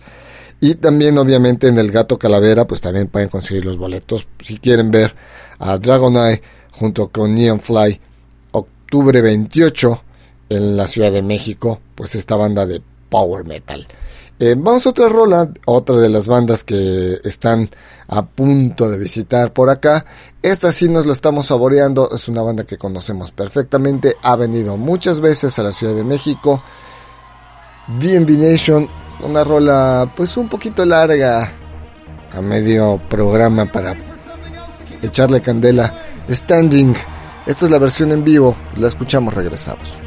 Y 0.61 0.75
también 0.75 1.17
obviamente 1.17 1.67
en 1.67 1.77
el 1.77 1.91
Gato 1.91 2.17
Calavera, 2.17 2.65
pues 2.67 2.81
también 2.81 3.07
pueden 3.07 3.29
conseguir 3.29 3.65
los 3.65 3.77
boletos 3.77 4.27
si 4.39 4.57
quieren 4.57 4.91
ver 4.91 5.15
a 5.59 5.77
Dragon 5.77 6.15
Eye 6.17 6.41
junto 6.79 7.09
con 7.09 7.35
Neon 7.35 7.59
Fly, 7.59 7.99
octubre 8.51 9.21
28 9.21 10.03
en 10.49 10.77
la 10.77 10.87
Ciudad 10.87 11.11
de 11.11 11.21
México, 11.21 11.81
pues 11.93 12.15
esta 12.15 12.37
banda 12.37 12.65
de 12.65 12.81
power 13.09 13.45
metal. 13.45 13.85
Eh, 14.39 14.55
vamos 14.57 14.85
a 14.85 14.91
otra 14.91 15.09
rola, 15.09 15.51
otra 15.65 15.97
de 15.97 16.07
las 16.07 16.25
bandas 16.25 16.63
que 16.63 17.19
están 17.25 17.69
a 18.07 18.25
punto 18.25 18.89
de 18.89 18.97
visitar 18.97 19.51
por 19.51 19.69
acá. 19.69 20.05
Esta 20.41 20.71
sí 20.71 20.87
nos 20.87 21.05
lo 21.05 21.11
estamos 21.11 21.47
saboreando, 21.47 22.09
es 22.15 22.29
una 22.29 22.41
banda 22.41 22.63
que 22.63 22.77
conocemos 22.77 23.31
perfectamente, 23.33 24.15
ha 24.23 24.37
venido 24.37 24.77
muchas 24.77 25.19
veces 25.19 25.59
a 25.59 25.63
la 25.63 25.73
Ciudad 25.73 25.93
de 25.93 26.05
México. 26.05 26.63
DNB 27.99 28.29
Nation, 28.37 28.87
una 29.23 29.43
rola 29.43 30.09
pues 30.15 30.37
un 30.37 30.47
poquito 30.47 30.85
larga, 30.85 31.51
a 32.31 32.41
medio 32.41 33.01
programa 33.09 33.65
para 33.65 33.95
echarle 35.01 35.41
candela. 35.41 36.05
Standing. 36.29 36.95
Esta 37.45 37.65
es 37.65 37.71
la 37.71 37.79
versión 37.79 38.11
en 38.11 38.23
vivo. 38.23 38.55
La 38.75 38.87
escuchamos, 38.87 39.33
regresamos. 39.33 40.01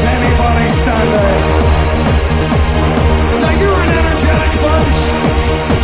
is 0.00 0.06
anybody 0.06 0.68
standing? 0.68 1.42
Now 3.42 3.52
you're 3.60 3.80
an 3.84 3.90
energetic 4.00 4.60
bunch. 4.62 5.79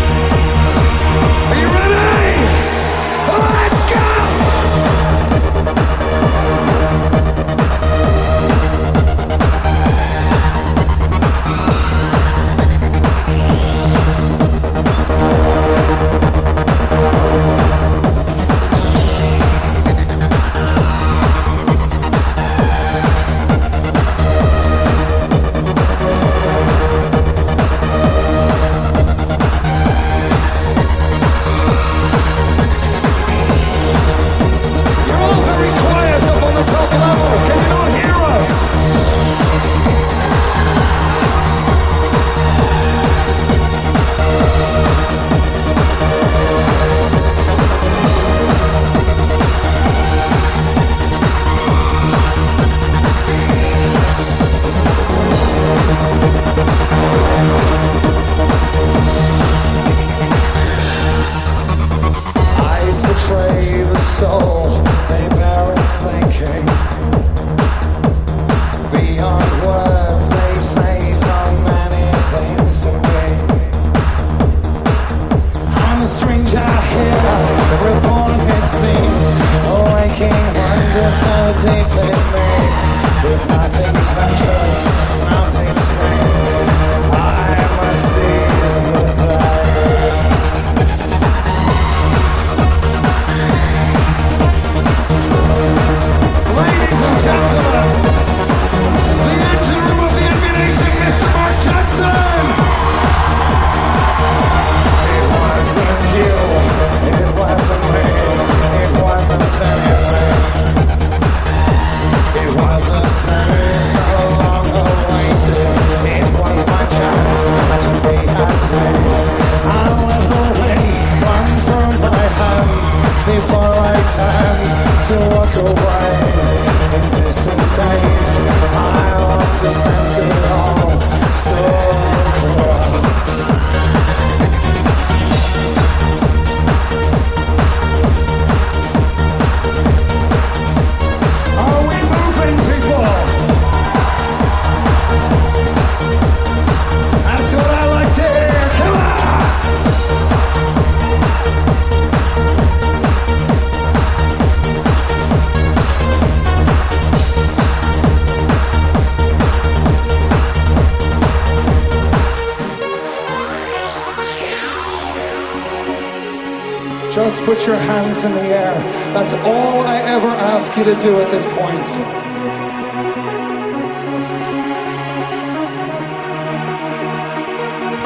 Your 167.67 167.77
hands 167.77 168.23
in 168.25 168.33
the 168.33 168.43
air. 168.43 168.75
That's 169.13 169.35
all 169.35 169.81
I 169.81 169.99
ever 170.15 170.29
ask 170.29 170.77
you 170.77 170.85
to 170.85 170.95
do 170.95 171.21
at 171.21 171.31
this 171.33 171.47
point. 171.49 171.87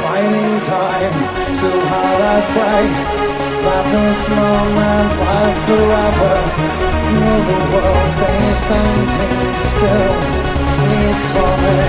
Finding 0.00 0.52
time, 0.64 1.14
so 1.52 1.68
hard 1.92 2.22
I 2.24 2.38
pray 2.56 2.84
that 3.64 3.84
this 3.92 4.20
moment 4.30 5.10
lasts 5.28 5.64
forever. 5.68 6.34
Will 7.12 7.42
the 7.50 7.60
world 7.72 8.08
stay 8.08 8.40
standing 8.64 9.54
still, 9.60 10.14
least 10.88 11.26
for 11.36 11.52
me? 11.64 11.80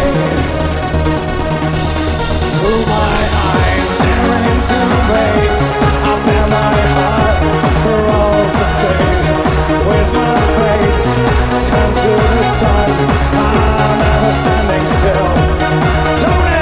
Through 2.51 2.83
my 2.95 3.21
eyes, 3.47 3.87
staring 3.95 4.45
into 4.53 4.79
me, 5.07 5.27
I 6.03 6.13
bear 6.25 6.47
my 6.51 6.75
heart 6.95 7.30
Turn 11.71 11.93
to 11.93 12.09
the 12.09 12.43
side, 12.43 12.99
I'm 13.33 13.99
never 13.99 14.31
standing 14.33 14.85
still. 14.87 15.27
Tony! 16.17 16.60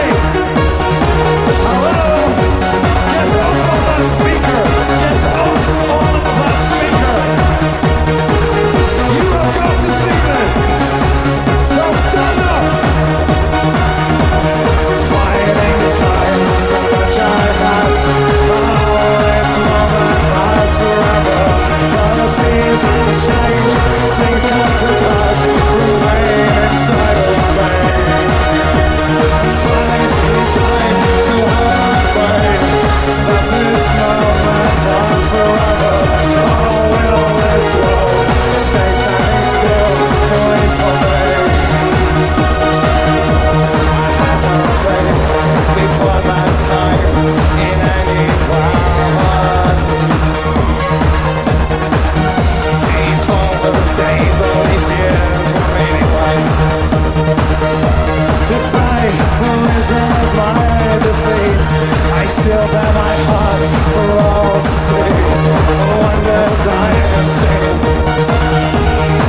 I 66.68 67.26
see. 67.26 67.60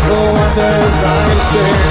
The 0.09 0.33
wonders 0.35 1.01
I 1.05 1.35
see. 1.35 1.90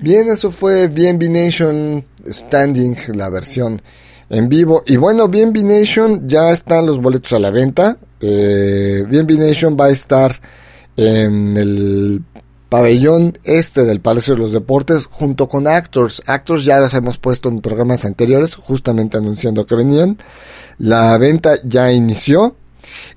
Bien, 0.00 0.28
eso 0.28 0.50
fue 0.50 0.88
BNB 0.88 1.30
Nation 1.30 2.04
Standing, 2.26 2.96
la 3.14 3.30
versión 3.30 3.80
en 4.28 4.48
vivo. 4.48 4.82
Y 4.86 4.96
bueno, 4.96 5.28
BNB 5.28 5.64
Nation 5.64 6.28
ya 6.28 6.50
están 6.50 6.86
los 6.86 7.00
boletos 7.00 7.32
a 7.34 7.38
la 7.38 7.50
venta. 7.50 7.98
Eh, 8.20 9.04
Nation 9.08 9.76
va 9.78 9.86
a 9.86 9.90
estar 9.90 10.32
en 10.96 11.56
el 11.56 12.22
pabellón 12.68 13.38
este 13.44 13.84
del 13.84 14.00
Palacio 14.00 14.34
de 14.34 14.40
los 14.40 14.52
Deportes 14.52 15.04
junto 15.04 15.48
con 15.48 15.68
Actors. 15.68 16.22
Actors 16.26 16.64
ya 16.64 16.78
los 16.78 16.94
hemos 16.94 17.18
puesto 17.18 17.48
en 17.48 17.60
programas 17.60 18.04
anteriores, 18.04 18.54
justamente 18.54 19.18
anunciando 19.18 19.66
que 19.66 19.74
venían. 19.74 20.16
La 20.78 21.16
venta 21.18 21.52
ya 21.64 21.92
inició. 21.92 22.56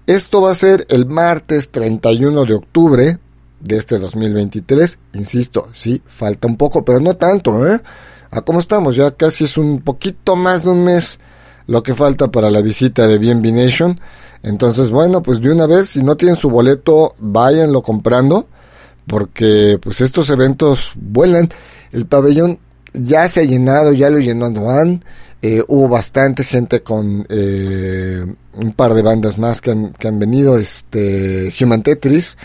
Esto 0.06 0.42
va 0.42 0.52
a 0.52 0.56
ser 0.56 0.86
el 0.90 1.06
martes 1.06 1.70
31 1.72 2.44
de 2.44 2.54
octubre 2.54 3.20
de 3.60 3.78
este 3.78 4.00
2023. 4.00 5.00
Insisto, 5.14 5.68
sí, 5.74 6.02
falta 6.06 6.48
un 6.48 6.58
poco, 6.58 6.86
pero 6.86 7.00
no 7.00 7.16
tanto, 7.16 7.68
¿eh? 7.68 7.80
¿A 8.32 8.42
cómo 8.42 8.60
estamos? 8.60 8.96
Ya 8.96 9.12
casi 9.12 9.46
es 9.46 9.58
un 9.58 9.82
poquito 9.82 10.36
más 10.36 10.64
de 10.64 10.72
un 10.72 10.84
mes 10.84 11.20
lo 11.68 11.84
que 11.84 11.96
falta 11.96 12.30
para 12.30 12.52
la 12.52 12.62
visita 12.62 13.08
de 13.08 13.18
BNB 13.18 13.54
Nation. 13.54 14.00
Entonces, 14.44 14.92
bueno, 14.92 15.22
pues 15.22 15.42
de 15.42 15.52
una 15.52 15.66
vez, 15.66 15.90
si 15.90 16.04
no 16.04 16.16
tienen 16.16 16.36
su 16.36 16.50
boleto, 16.50 17.16
váyanlo 17.18 17.82
comprando, 17.82 18.48
porque 19.08 19.80
pues 19.82 20.02
estos 20.02 20.30
eventos 20.30 20.92
vuelan. 20.96 21.50
El 21.92 22.06
pabellón 22.06 22.60
ya 22.94 23.28
se 23.30 23.42
ha 23.42 23.44
llenado, 23.44 23.94
ya 23.94 24.10
lo 24.10 24.20
llenó 24.20 24.50
Duan. 24.50 25.04
Eh, 25.42 25.64
hubo 25.68 25.88
bastante 25.88 26.44
gente 26.44 26.82
con 26.82 27.26
eh, 27.30 28.26
un 28.54 28.74
par 28.74 28.94
de 28.94 29.02
bandas 29.02 29.38
más 29.38 29.62
que 29.62 29.72
han, 29.72 29.94
que 29.94 30.08
han 30.08 30.20
venido, 30.20 30.58
este 30.58 31.54
Human 31.60 31.84
Tetris. 31.84 32.38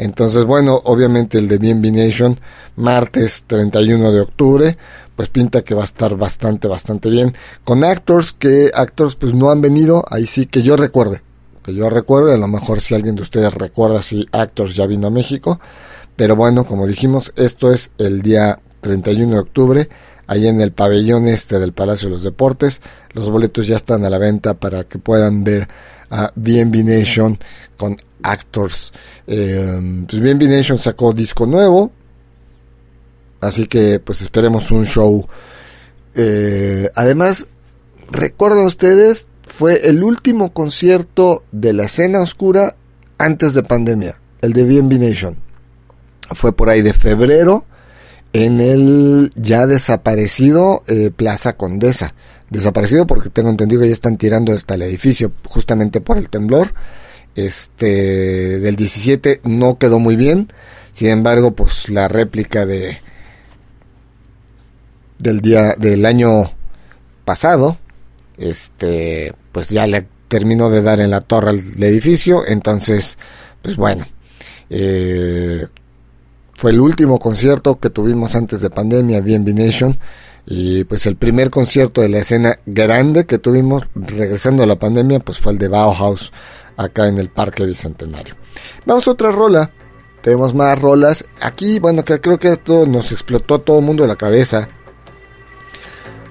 Entonces, 0.00 0.46
bueno, 0.46 0.80
obviamente 0.84 1.36
el 1.36 1.46
de 1.46 1.58
BNB 1.58 1.92
Nation, 1.92 2.40
martes 2.74 3.44
31 3.46 4.12
de 4.12 4.20
octubre, 4.22 4.78
pues 5.14 5.28
pinta 5.28 5.60
que 5.60 5.74
va 5.74 5.82
a 5.82 5.84
estar 5.84 6.16
bastante, 6.16 6.68
bastante 6.68 7.10
bien. 7.10 7.34
Con 7.64 7.84
Actors, 7.84 8.32
que 8.32 8.70
Actors 8.72 9.14
pues 9.14 9.34
no 9.34 9.50
han 9.50 9.60
venido, 9.60 10.02
ahí 10.08 10.26
sí 10.26 10.46
que 10.46 10.62
yo 10.62 10.78
recuerde, 10.78 11.20
que 11.62 11.74
yo 11.74 11.90
recuerde, 11.90 12.32
a 12.32 12.38
lo 12.38 12.48
mejor 12.48 12.80
si 12.80 12.94
alguien 12.94 13.14
de 13.14 13.20
ustedes 13.20 13.52
recuerda 13.52 14.00
si 14.00 14.26
Actors 14.32 14.74
ya 14.74 14.86
vino 14.86 15.08
a 15.08 15.10
México, 15.10 15.60
pero 16.16 16.34
bueno, 16.34 16.64
como 16.64 16.86
dijimos, 16.86 17.34
esto 17.36 17.70
es 17.70 17.90
el 17.98 18.22
día 18.22 18.58
31 18.80 19.34
de 19.34 19.38
octubre, 19.38 19.88
ahí 20.26 20.48
en 20.48 20.62
el 20.62 20.72
pabellón 20.72 21.28
este 21.28 21.58
del 21.58 21.74
Palacio 21.74 22.08
de 22.08 22.14
los 22.14 22.22
Deportes. 22.22 22.80
Los 23.12 23.28
boletos 23.28 23.66
ya 23.66 23.76
están 23.76 24.06
a 24.06 24.10
la 24.10 24.16
venta 24.16 24.54
para 24.54 24.84
que 24.84 24.98
puedan 24.98 25.44
ver 25.44 25.68
a 26.10 26.32
BNB 26.34 26.84
Nation 26.84 27.38
con 27.76 27.96
Actors. 28.22 28.92
Eh, 29.26 30.04
pues 30.08 30.20
BNB 30.20 30.48
Nation 30.48 30.78
sacó 30.78 31.12
disco 31.12 31.46
nuevo, 31.46 31.90
así 33.40 33.66
que 33.66 34.00
pues 34.00 34.22
esperemos 34.22 34.70
un 34.70 34.84
show. 34.84 35.26
Eh, 36.14 36.90
además, 36.94 37.48
recuerden 38.10 38.64
ustedes, 38.64 39.28
fue 39.46 39.88
el 39.88 40.02
último 40.02 40.52
concierto 40.52 41.44
de 41.52 41.72
la 41.72 41.84
escena 41.84 42.20
oscura 42.20 42.76
antes 43.18 43.54
de 43.54 43.62
pandemia, 43.62 44.20
el 44.40 44.52
de 44.52 44.64
BNB 44.64 44.98
Nation. 44.98 45.36
Fue 46.32 46.54
por 46.54 46.68
ahí 46.68 46.82
de 46.82 46.92
febrero 46.92 47.64
en 48.32 48.60
el 48.60 49.30
ya 49.34 49.66
desaparecido 49.66 50.82
eh, 50.86 51.10
Plaza 51.14 51.54
Condesa. 51.54 52.14
Desaparecido 52.50 53.06
porque 53.06 53.30
tengo 53.30 53.48
entendido 53.48 53.82
que 53.82 53.88
ya 53.88 53.94
están 53.94 54.16
tirando 54.16 54.52
hasta 54.52 54.74
el 54.74 54.82
edificio 54.82 55.32
justamente 55.46 56.00
por 56.00 56.18
el 56.18 56.28
temblor. 56.28 56.74
Este 57.36 58.58
del 58.58 58.76
17 58.76 59.40
no 59.44 59.78
quedó 59.78 59.98
muy 59.98 60.16
bien. 60.16 60.48
Sin 60.92 61.08
embargo, 61.08 61.52
pues 61.52 61.88
la 61.88 62.08
réplica 62.08 62.66
de 62.66 62.98
del 65.18 65.40
día 65.40 65.74
del 65.78 66.06
año 66.06 66.50
pasado, 67.24 67.76
este, 68.38 69.34
pues 69.52 69.68
ya 69.68 69.86
le 69.86 70.06
terminó 70.28 70.70
de 70.70 70.82
dar 70.82 71.00
en 71.00 71.10
la 71.10 71.20
torre 71.20 71.50
al 71.50 71.82
edificio. 71.82 72.46
Entonces, 72.46 73.18
pues 73.62 73.76
bueno, 73.76 74.06
eh, 74.70 75.66
fue 76.54 76.72
el 76.72 76.80
último 76.80 77.18
concierto 77.18 77.78
que 77.78 77.90
tuvimos 77.90 78.34
antes 78.34 78.60
de 78.60 78.70
pandemia, 78.70 79.20
BNB 79.20 79.54
Nation. 79.54 79.98
Y 80.46 80.84
pues 80.84 81.06
el 81.06 81.16
primer 81.16 81.50
concierto 81.50 82.00
de 82.00 82.08
la 82.08 82.18
escena 82.18 82.58
grande 82.66 83.26
que 83.26 83.38
tuvimos 83.38 83.84
regresando 83.94 84.62
a 84.62 84.66
la 84.66 84.78
pandemia, 84.78 85.20
pues 85.20 85.38
fue 85.38 85.52
el 85.52 85.58
de 85.58 85.68
Bauhaus 85.68 86.32
acá 86.76 87.06
en 87.08 87.18
el 87.18 87.28
Parque 87.28 87.64
Bicentenario. 87.64 88.36
Vamos 88.86 89.06
a 89.06 89.12
otra 89.12 89.30
rola. 89.30 89.70
Tenemos 90.22 90.54
más 90.54 90.78
rolas. 90.78 91.24
Aquí, 91.40 91.78
bueno, 91.78 92.04
que 92.04 92.20
creo 92.20 92.38
que 92.38 92.48
esto 92.48 92.86
nos 92.86 93.12
explotó 93.12 93.54
a 93.54 93.58
todo 93.62 93.78
el 93.78 93.84
mundo 93.84 94.02
de 94.02 94.08
la 94.08 94.16
cabeza. 94.16 94.68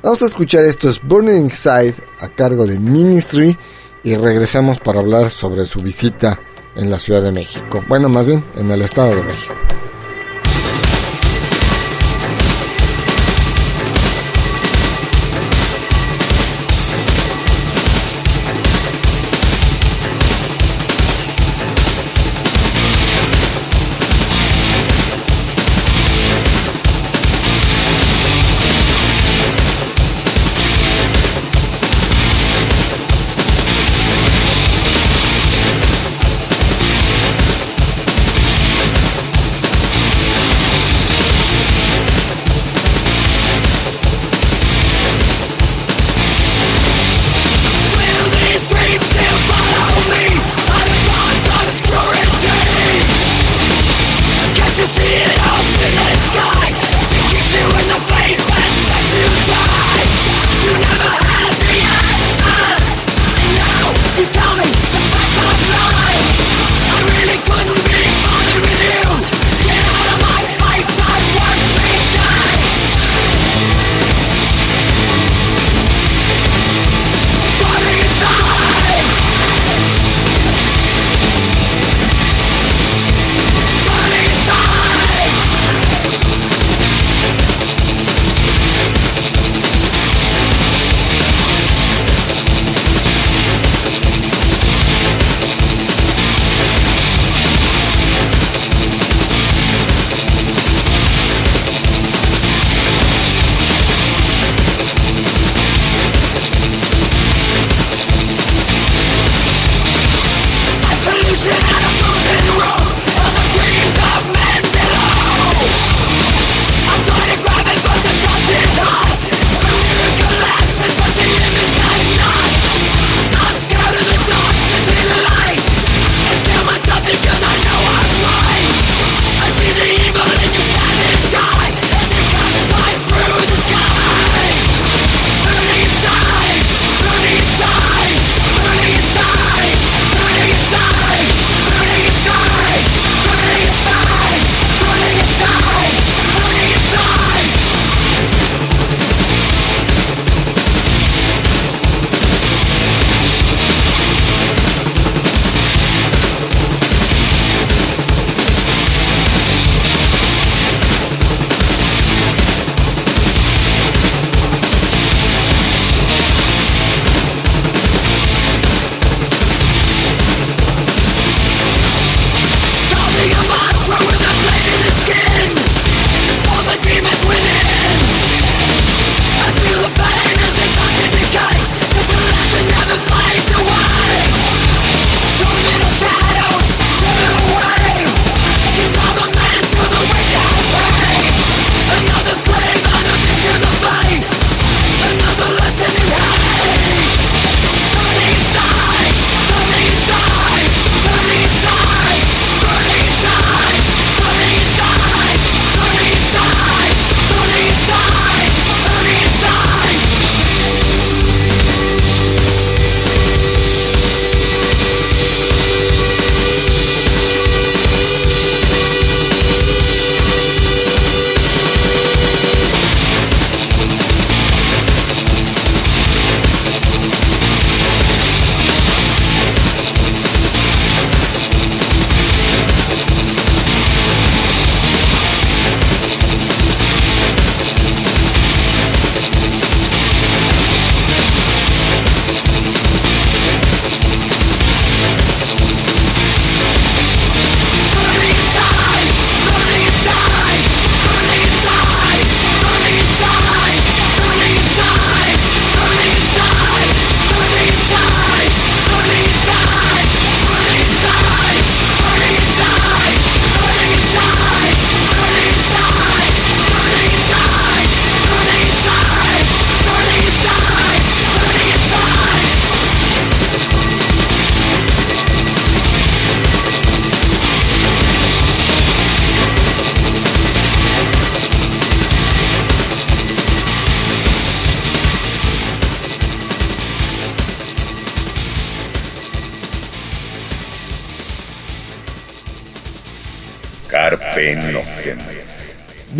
Vamos 0.01 0.21
a 0.21 0.27
escuchar 0.27 0.63
esto, 0.63 0.89
es 0.89 1.01
Burning 1.03 1.41
Inside 1.41 1.95
a 2.21 2.29
cargo 2.29 2.65
de 2.65 2.79
Ministry 2.79 3.57
y 4.03 4.15
regresamos 4.15 4.79
para 4.79 4.99
hablar 4.99 5.29
sobre 5.29 5.65
su 5.65 5.81
visita 5.81 6.39
en 6.77 6.89
la 6.89 6.97
Ciudad 6.97 7.21
de 7.21 7.33
México. 7.33 7.83
Bueno, 7.87 8.07
más 8.07 8.25
bien 8.25 8.43
en 8.55 8.71
el 8.71 8.81
Estado 8.81 9.15
de 9.15 9.23
México. 9.23 9.53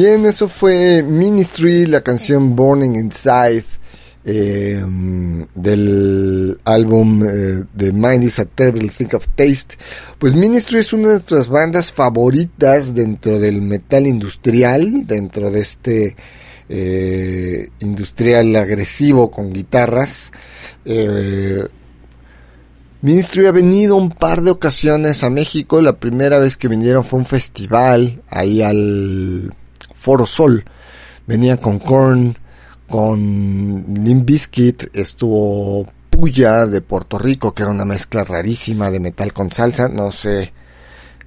Bien, 0.10 0.26
eso 0.26 0.48
fue 0.48 1.04
Ministry, 1.04 1.86
la 1.86 2.02
canción 2.02 2.56
Burning 2.56 2.96
Inside 2.96 3.64
eh, 4.26 4.84
del 5.54 6.60
álbum 6.66 7.24
eh, 7.24 7.64
The 7.78 7.94
Mind 7.94 8.24
is 8.24 8.40
a 8.40 8.46
Terrible 8.46 8.90
Thing 8.90 9.14
of 9.14 9.28
Taste. 9.36 9.78
Pues 10.18 10.34
Ministry 10.34 10.80
es 10.80 10.94
una 10.94 11.10
de 11.10 11.14
nuestras 11.14 11.48
bandas 11.48 11.92
favoritas 11.92 12.96
dentro 12.96 13.38
del 13.38 13.62
metal 13.62 14.08
industrial, 14.08 15.06
dentro 15.06 15.52
de 15.52 15.60
este 15.60 16.16
eh, 16.70 17.70
industrial 17.78 18.56
agresivo 18.56 19.30
con 19.30 19.54
guitarras. 19.54 20.32
Eh, 20.86 21.68
Ministry 23.04 23.46
ha 23.46 23.52
venido 23.52 23.96
un 23.96 24.10
par 24.10 24.42
de 24.42 24.50
ocasiones 24.50 25.24
a 25.24 25.30
México. 25.30 25.82
La 25.82 26.00
primera 26.00 26.40
vez 26.40 26.58
que 26.58 26.68
vinieron 26.68 27.06
fue 27.06 27.20
un 27.20 27.26
festival 27.26 28.24
ahí 28.28 28.64
al 28.64 29.54
Foro 30.00 30.26
Sol. 30.26 30.64
Venían 31.28 31.58
con 31.58 31.78
Korn, 31.78 32.36
con 32.90 33.86
Limp 34.04 34.26
Bizkit, 34.26 34.96
estuvo 34.96 35.86
Puya 36.10 36.66
de 36.66 36.82
Puerto 36.82 37.20
Rico, 37.20 37.54
que 37.54 37.64
era 37.64 37.72
una 37.72 37.86
mezcla 37.86 38.24
rarísima 38.24 38.90
de 38.90 39.00
metal 39.00 39.34
con 39.34 39.52
salsa. 39.52 39.90
No 39.90 40.12
sé. 40.12 40.54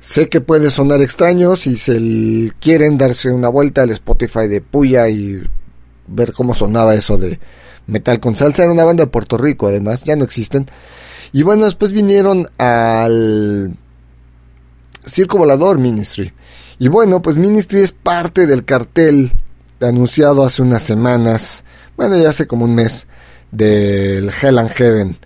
Sé 0.00 0.28
que 0.28 0.40
puede 0.40 0.70
sonar 0.70 1.00
extraño 1.00 1.54
si 1.54 1.76
se 1.76 2.50
quieren 2.58 2.98
darse 2.98 3.30
una 3.30 3.48
vuelta 3.48 3.82
al 3.82 3.90
Spotify 3.90 4.48
de 4.48 4.60
Puya 4.60 5.08
y 5.08 5.40
ver 6.08 6.32
cómo 6.32 6.54
sonaba 6.54 6.94
eso 6.94 7.16
de 7.16 7.38
metal 7.86 8.18
con 8.18 8.34
salsa. 8.34 8.64
Era 8.64 8.72
una 8.72 8.84
banda 8.84 9.04
de 9.04 9.10
Puerto 9.10 9.38
Rico, 9.38 9.68
además, 9.68 10.02
ya 10.02 10.16
no 10.16 10.24
existen. 10.24 10.66
Y 11.32 11.44
bueno, 11.44 11.66
después 11.66 11.92
vinieron 11.92 12.48
al 12.58 13.76
Circo 15.06 15.38
Volador 15.38 15.78
Ministry. 15.78 16.32
Y 16.82 16.88
bueno, 16.88 17.22
pues 17.22 17.36
Ministry 17.36 17.78
es 17.78 17.92
parte 17.92 18.48
del 18.48 18.64
cartel 18.64 19.30
anunciado 19.80 20.44
hace 20.44 20.62
unas 20.62 20.82
semanas, 20.82 21.62
bueno, 21.96 22.18
ya 22.18 22.30
hace 22.30 22.48
como 22.48 22.64
un 22.64 22.74
mes, 22.74 23.06
del 23.52 24.28
Hell 24.30 24.58
and 24.58 24.68
Heaven, 24.68 25.16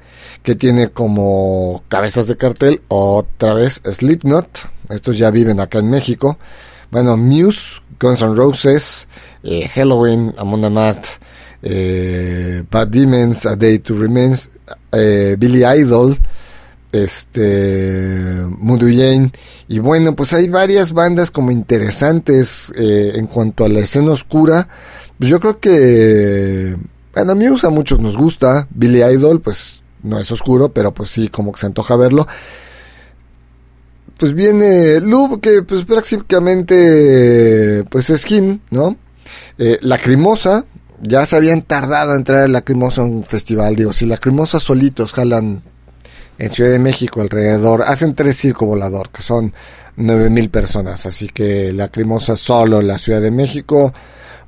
que 0.42 0.54
tiene 0.54 0.90
como 0.90 1.82
cabezas 1.88 2.26
de 2.26 2.36
cartel 2.36 2.82
otra 2.88 3.54
vez 3.54 3.80
Slipknot, 3.90 4.46
estos 4.90 5.16
ya 5.16 5.30
viven 5.30 5.58
acá 5.58 5.78
en 5.78 5.88
México, 5.88 6.36
bueno, 6.90 7.16
Muse, 7.16 7.80
Guns 7.98 8.20
N' 8.20 8.34
Roses, 8.36 9.08
eh, 9.42 9.66
Halloween, 9.66 10.34
Amon 10.36 10.62
Amarth, 10.62 11.06
eh, 11.62 12.64
Bad 12.70 12.88
Demons, 12.88 13.46
A 13.46 13.56
Day 13.56 13.78
to 13.78 13.94
Remains, 13.94 14.50
eh, 14.92 15.36
Billy 15.38 15.64
Idol, 15.64 16.18
este 16.92 18.44
Mudu 18.58 18.88
Jane 18.88 19.30
y 19.68 19.80
bueno 19.80 20.14
pues 20.14 20.32
hay 20.32 20.48
varias 20.48 20.92
bandas 20.92 21.30
como 21.30 21.50
interesantes 21.50 22.72
eh, 22.76 23.12
en 23.16 23.26
cuanto 23.26 23.64
a 23.64 23.68
la 23.68 23.80
escena 23.80 24.12
oscura. 24.12 24.68
Pues 25.18 25.30
yo 25.30 25.40
creo 25.40 25.58
que 25.58 26.76
bueno, 27.14 27.32
a 27.32 27.34
mí 27.34 27.46
a 27.46 27.70
muchos 27.70 28.00
nos 28.00 28.16
gusta. 28.16 28.68
Billy 28.70 29.02
Idol 29.02 29.40
pues 29.40 29.82
no 30.02 30.18
es 30.18 30.30
oscuro 30.30 30.68
pero 30.68 30.92
pues 30.92 31.10
sí 31.10 31.28
como 31.28 31.52
que 31.52 31.60
se 31.60 31.66
antoja 31.66 31.96
verlo. 31.96 32.26
Pues 34.16 34.34
viene 34.34 35.00
Lube 35.00 35.40
que 35.40 35.62
pues 35.62 35.84
prácticamente 35.84 37.84
pues 37.90 38.08
es 38.10 38.24
Kim 38.24 38.60
no 38.70 38.96
eh, 39.58 39.78
Lacrimosa 39.82 40.64
ya 41.02 41.26
se 41.26 41.36
habían 41.36 41.62
tardado 41.62 42.12
a 42.12 42.16
entrar 42.16 42.42
a 42.42 42.48
Lacrimosa 42.48 43.02
a 43.02 43.04
un 43.04 43.24
festival. 43.24 43.76
Digo 43.76 43.92
si 43.92 44.06
Lacrimosa 44.06 44.60
solitos 44.60 45.12
jalan 45.12 45.62
en 46.38 46.52
Ciudad 46.52 46.70
de 46.70 46.78
México 46.78 47.20
alrededor, 47.20 47.82
hacen 47.82 48.14
tres 48.14 48.36
circo 48.36 48.66
volador, 48.66 49.10
que 49.10 49.22
son 49.22 49.52
nueve 49.96 50.30
mil 50.30 50.50
personas, 50.50 51.06
así 51.06 51.28
que 51.28 51.72
Lacrimosa 51.72 52.36
solo 52.36 52.80
en 52.80 52.88
la 52.88 52.98
Ciudad 52.98 53.20
de 53.20 53.30
México, 53.30 53.92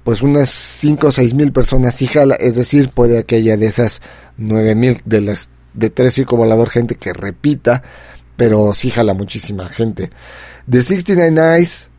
pues 0.04 0.22
unas 0.22 0.48
cinco 0.48 1.08
o 1.08 1.12
seis 1.12 1.34
mil 1.34 1.52
personas 1.52 1.94
sí 1.94 2.06
jala, 2.06 2.34
es 2.34 2.56
decir, 2.56 2.90
puede 2.90 3.24
que 3.24 3.36
haya 3.36 3.56
de 3.56 3.66
esas 3.66 4.00
nueve 4.36 4.74
mil 4.74 5.00
de 5.04 5.20
las 5.20 5.50
de 5.74 5.90
tres 5.90 6.14
circo 6.14 6.36
volador 6.36 6.70
gente 6.70 6.96
que 6.96 7.12
repita, 7.12 7.82
pero 8.36 8.72
sí 8.74 8.90
jala 8.90 9.14
muchísima 9.14 9.68
gente. 9.68 10.10
The 10.70 10.82
69 10.82 11.56
Eyes 11.56 11.90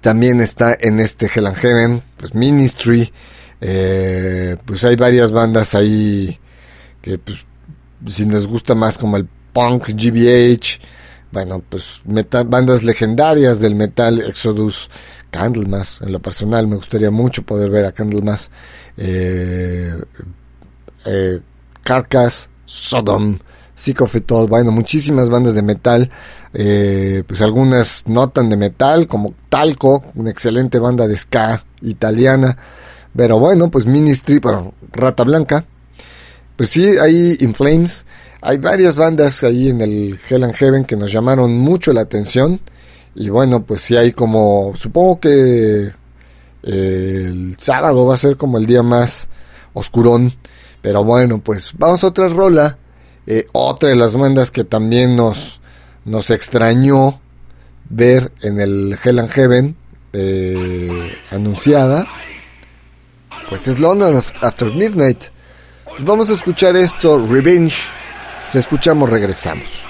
también 0.00 0.40
está 0.40 0.76
en 0.80 1.00
este 1.00 1.30
Hell 1.34 1.54
Heaven, 1.54 2.02
pues 2.16 2.34
Ministry, 2.34 3.12
eh, 3.60 4.56
pues 4.64 4.84
hay 4.84 4.96
varias 4.96 5.30
bandas 5.30 5.74
ahí 5.74 6.38
que 7.02 7.18
pues 7.18 7.46
si 8.06 8.26
nos 8.26 8.46
gusta 8.46 8.74
más 8.74 8.98
como 8.98 9.16
el 9.16 9.28
punk, 9.52 9.88
GBH, 9.88 10.80
bueno, 11.32 11.62
pues 11.68 12.00
bandas 12.04 12.84
legendarias 12.84 13.60
del 13.60 13.74
metal, 13.74 14.20
Exodus, 14.20 14.88
Candlemas, 15.30 15.98
en 16.00 16.12
lo 16.12 16.20
personal 16.20 16.66
me 16.66 16.76
gustaría 16.76 17.10
mucho 17.10 17.42
poder 17.42 17.70
ver 17.70 17.84
a 17.84 17.92
Candlemas, 17.92 18.50
eh, 18.96 19.94
eh, 21.04 21.40
Carcass, 21.82 22.48
Sodom, 22.64 23.38
Sick 23.74 24.00
of 24.00 24.14
It 24.14 24.30
All, 24.32 24.48
bueno, 24.48 24.72
muchísimas 24.72 25.28
bandas 25.28 25.54
de 25.54 25.62
metal, 25.62 26.10
eh, 26.54 27.22
pues 27.26 27.42
algunas 27.42 28.04
notan 28.06 28.48
de 28.48 28.56
metal, 28.56 29.06
como 29.06 29.34
Talco, 29.48 30.04
una 30.14 30.30
excelente 30.30 30.78
banda 30.78 31.06
de 31.06 31.16
ska 31.16 31.62
italiana, 31.82 32.56
pero 33.14 33.38
bueno, 33.38 33.70
pues 33.70 33.84
Ministry, 33.84 34.38
bueno, 34.38 34.72
Rata 34.92 35.24
Blanca, 35.24 35.66
pues 36.58 36.70
sí, 36.70 36.98
hay 36.98 37.36
In 37.38 37.54
Flames, 37.54 38.04
hay 38.40 38.58
varias 38.58 38.96
bandas 38.96 39.44
ahí 39.44 39.68
en 39.68 39.80
el 39.80 40.18
Hell 40.28 40.42
and 40.42 40.54
Heaven 40.54 40.84
que 40.84 40.96
nos 40.96 41.12
llamaron 41.12 41.56
mucho 41.56 41.92
la 41.92 42.00
atención. 42.00 42.58
Y 43.14 43.28
bueno, 43.28 43.64
pues 43.64 43.82
sí 43.82 43.96
hay 43.96 44.10
como, 44.10 44.72
supongo 44.74 45.20
que 45.20 45.92
eh, 46.64 47.24
el 47.28 47.54
sábado 47.60 48.06
va 48.06 48.14
a 48.14 48.18
ser 48.18 48.36
como 48.36 48.58
el 48.58 48.66
día 48.66 48.82
más 48.82 49.28
oscurón. 49.72 50.32
Pero 50.82 51.04
bueno, 51.04 51.38
pues 51.38 51.74
vamos 51.78 52.02
a 52.02 52.08
otra 52.08 52.26
rola. 52.26 52.76
Eh, 53.28 53.44
otra 53.52 53.90
de 53.90 53.96
las 53.96 54.14
bandas 54.14 54.50
que 54.50 54.64
también 54.64 55.14
nos, 55.14 55.60
nos 56.04 56.30
extrañó 56.30 57.20
ver 57.88 58.32
en 58.42 58.58
el 58.58 58.98
Hell 59.00 59.20
and 59.20 59.30
Heaven 59.30 59.76
eh, 60.12 61.16
anunciada. 61.30 62.04
Pues 63.48 63.68
es 63.68 63.78
London 63.78 64.20
After 64.42 64.74
Midnight. 64.74 65.26
Pues 65.98 66.06
vamos 66.06 66.30
a 66.30 66.34
escuchar 66.34 66.76
esto, 66.76 67.18
Revenge. 67.18 67.90
Si 68.48 68.56
escuchamos, 68.56 69.10
regresamos. 69.10 69.84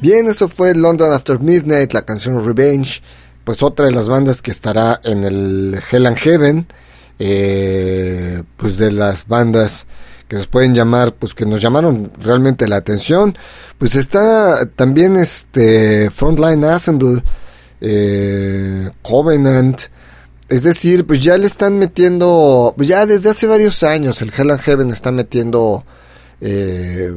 Bien, 0.00 0.26
eso 0.26 0.48
fue 0.48 0.74
London 0.74 1.12
After 1.12 1.38
Midnight, 1.38 1.92
la 1.92 2.02
canción 2.02 2.44
Revenge, 2.44 3.02
pues 3.44 3.62
otra 3.62 3.86
de 3.86 3.92
las 3.92 4.08
bandas 4.08 4.42
que 4.42 4.50
estará 4.50 5.00
en 5.04 5.24
el 5.24 5.78
Hell 5.90 6.06
and 6.06 6.16
Heaven, 6.16 6.66
eh, 7.18 8.42
pues 8.56 8.78
de 8.78 8.90
las 8.92 9.26
bandas 9.28 9.86
que 10.28 10.36
nos 10.36 10.46
pueden 10.46 10.74
llamar, 10.74 11.14
pues 11.14 11.34
que 11.34 11.46
nos 11.46 11.60
llamaron 11.60 12.10
realmente 12.18 12.66
la 12.66 12.76
atención, 12.76 13.36
pues 13.78 13.94
está 13.96 14.66
también 14.66 15.16
este 15.16 16.10
Frontline 16.10 16.64
Assemble, 16.64 17.22
eh, 17.80 18.90
Covenant, 19.02 19.82
es 20.48 20.64
decir, 20.64 21.06
pues 21.06 21.22
ya 21.22 21.36
le 21.38 21.46
están 21.46 21.78
metiendo, 21.78 22.74
pues 22.76 22.88
ya 22.88 23.06
desde 23.06 23.30
hace 23.30 23.46
varios 23.46 23.82
años 23.82 24.20
el 24.22 24.32
Hell 24.36 24.50
and 24.50 24.60
Heaven 24.60 24.90
está 24.90 25.12
metiendo 25.12 25.84
eh, 26.40 27.14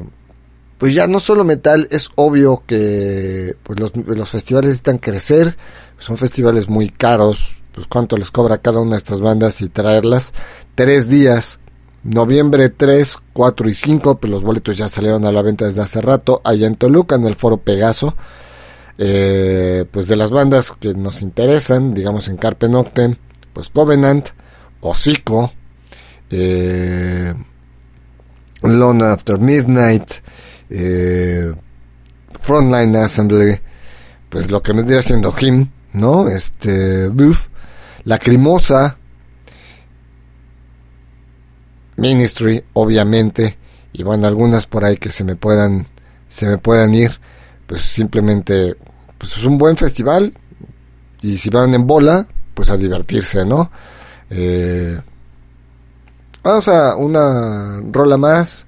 pues 0.78 0.94
ya 0.94 1.08
no 1.08 1.20
solo 1.20 1.44
metal, 1.44 1.88
es 1.92 2.10
obvio 2.16 2.64
que 2.66 3.56
pues 3.64 3.80
los, 3.80 3.92
festivales 4.30 4.70
necesitan 4.70 4.98
crecer, 4.98 5.58
son 6.00 6.18
festivales 6.18 6.68
muy 6.68 6.90
caros, 6.90 7.56
pues 7.72 7.88
cuánto 7.88 8.18
les 8.18 8.32
cobra 8.32 8.58
cada 8.58 8.82
una 8.82 8.92
de 8.92 8.98
estas 8.98 9.22
bandas 9.22 9.62
y 9.62 9.70
traerlas. 9.70 10.34
Tres 10.76 11.08
días, 11.08 11.60
noviembre 12.04 12.70
3, 12.70 13.18
4 13.34 13.70
y 13.70 13.74
5, 13.74 14.18
pues 14.20 14.32
los 14.32 14.44
boletos 14.44 14.78
ya 14.78 14.90
salieron 14.90 15.26
a 15.26 15.32
la 15.32 15.42
venta 15.42 15.66
desde 15.66 15.82
hace 15.82 16.02
rato, 16.02 16.42
allá 16.44 16.68
en 16.68 16.76
Toluca, 16.76 17.16
en 17.16 17.26
el 17.26 17.36
foro 17.36 17.58
Pegaso. 17.58 18.16
Eh, 18.98 19.86
pues 19.92 20.08
de 20.08 20.16
las 20.16 20.32
bandas 20.32 20.72
que 20.72 20.94
nos 20.94 21.22
interesan, 21.22 21.94
digamos 21.94 22.30
en 22.30 22.38
Carpe 22.38 22.70
Noctem, 22.70 23.16
pues 23.52 23.70
Covenant, 23.70 24.30
Hocico, 24.80 25.52
eh, 26.30 27.34
Lone 28.62 29.04
After 29.04 29.38
Midnight, 29.38 30.12
eh, 30.70 31.54
Frontline 32.42 32.96
Assembly, 32.96 33.60
pues 34.30 34.52
lo 34.52 34.62
que 34.62 34.74
me 34.74 34.84
diría 34.84 35.02
siendo 35.02 35.34
Him, 35.40 35.70
¿no? 35.94 36.28
Este, 36.28 37.08
Buff, 37.08 37.48
Lacrimosa, 38.04 38.98
Ministry, 41.98 42.64
obviamente, 42.74 43.58
y 43.94 44.04
bueno, 44.04 44.28
algunas 44.28 44.68
por 44.68 44.84
ahí 44.84 44.98
que 44.98 45.10
se 45.10 45.24
me 45.24 45.36
puedan, 45.36 45.88
se 46.30 46.48
me 46.48 46.58
puedan 46.58 46.94
ir, 46.94 47.20
pues 47.68 47.82
simplemente, 47.82 48.76
pues 49.18 49.38
es 49.38 49.46
un 49.46 49.58
buen 49.58 49.78
festival, 49.78 50.34
y 51.22 51.38
si 51.38 51.50
van 51.50 51.74
en 51.74 51.88
bola, 51.88 52.28
pues 52.54 52.70
a 52.70 52.78
divertirse, 52.78 53.46
¿no? 53.46 53.72
Eh, 54.30 55.00
vamos 56.44 56.68
a 56.68 56.96
una 56.96 57.82
rola 57.92 58.18
más 58.18 58.68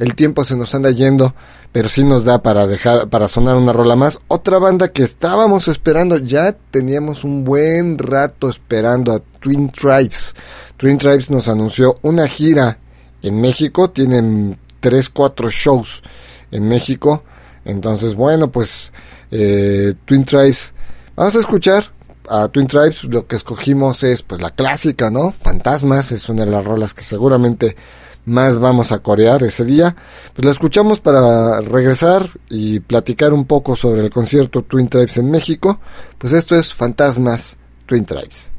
el 0.00 0.14
tiempo 0.14 0.44
se 0.44 0.56
nos 0.56 0.74
anda 0.74 0.90
yendo, 0.90 1.34
pero 1.72 1.90
sí 1.90 2.04
nos 2.04 2.24
da 2.24 2.42
para 2.42 2.66
dejar, 2.66 3.10
para 3.10 3.28
sonar 3.28 3.56
una 3.56 3.74
rola 3.74 3.96
más. 3.96 4.18
Otra 4.28 4.58
banda 4.58 4.88
que 4.88 5.02
estábamos 5.02 5.68
esperando, 5.68 6.16
ya 6.16 6.56
teníamos 6.70 7.22
un 7.22 7.44
buen 7.44 7.98
rato 7.98 8.48
esperando 8.48 9.12
a 9.12 9.20
Twin 9.40 9.70
Tribes. 9.70 10.34
Twin 10.78 10.96
Tribes 10.96 11.30
nos 11.30 11.48
anunció 11.48 11.96
una 12.00 12.26
gira 12.28 12.78
en 13.22 13.42
México, 13.42 13.90
tienen 13.90 14.58
3, 14.80 15.10
4 15.10 15.50
shows 15.50 16.02
en 16.50 16.66
México. 16.66 17.22
Entonces, 17.66 18.14
bueno, 18.14 18.50
pues 18.50 18.94
eh, 19.30 19.92
Twin 20.06 20.24
Tribes, 20.24 20.72
vamos 21.14 21.36
a 21.36 21.40
escuchar 21.40 21.92
a 22.26 22.48
Twin 22.48 22.66
Tribes. 22.66 23.04
Lo 23.04 23.26
que 23.26 23.36
escogimos 23.36 24.02
es 24.02 24.22
pues 24.22 24.40
la 24.40 24.48
clásica, 24.48 25.10
¿no? 25.10 25.30
Fantasmas, 25.30 26.10
es 26.10 26.30
una 26.30 26.46
de 26.46 26.52
las 26.52 26.64
rolas 26.64 26.94
que 26.94 27.02
seguramente 27.02 27.76
más 28.24 28.58
vamos 28.58 28.92
a 28.92 28.98
corear 28.98 29.42
ese 29.42 29.64
día. 29.64 29.96
Pues 30.34 30.44
la 30.44 30.50
escuchamos 30.50 31.00
para 31.00 31.60
regresar 31.60 32.28
y 32.48 32.80
platicar 32.80 33.32
un 33.32 33.44
poco 33.44 33.76
sobre 33.76 34.02
el 34.02 34.10
concierto 34.10 34.62
Twin 34.62 34.88
Tribes 34.88 35.16
en 35.16 35.30
México. 35.30 35.80
Pues 36.18 36.32
esto 36.32 36.56
es 36.56 36.74
Fantasmas 36.74 37.56
Twin 37.86 38.04
Tribes. 38.04 38.52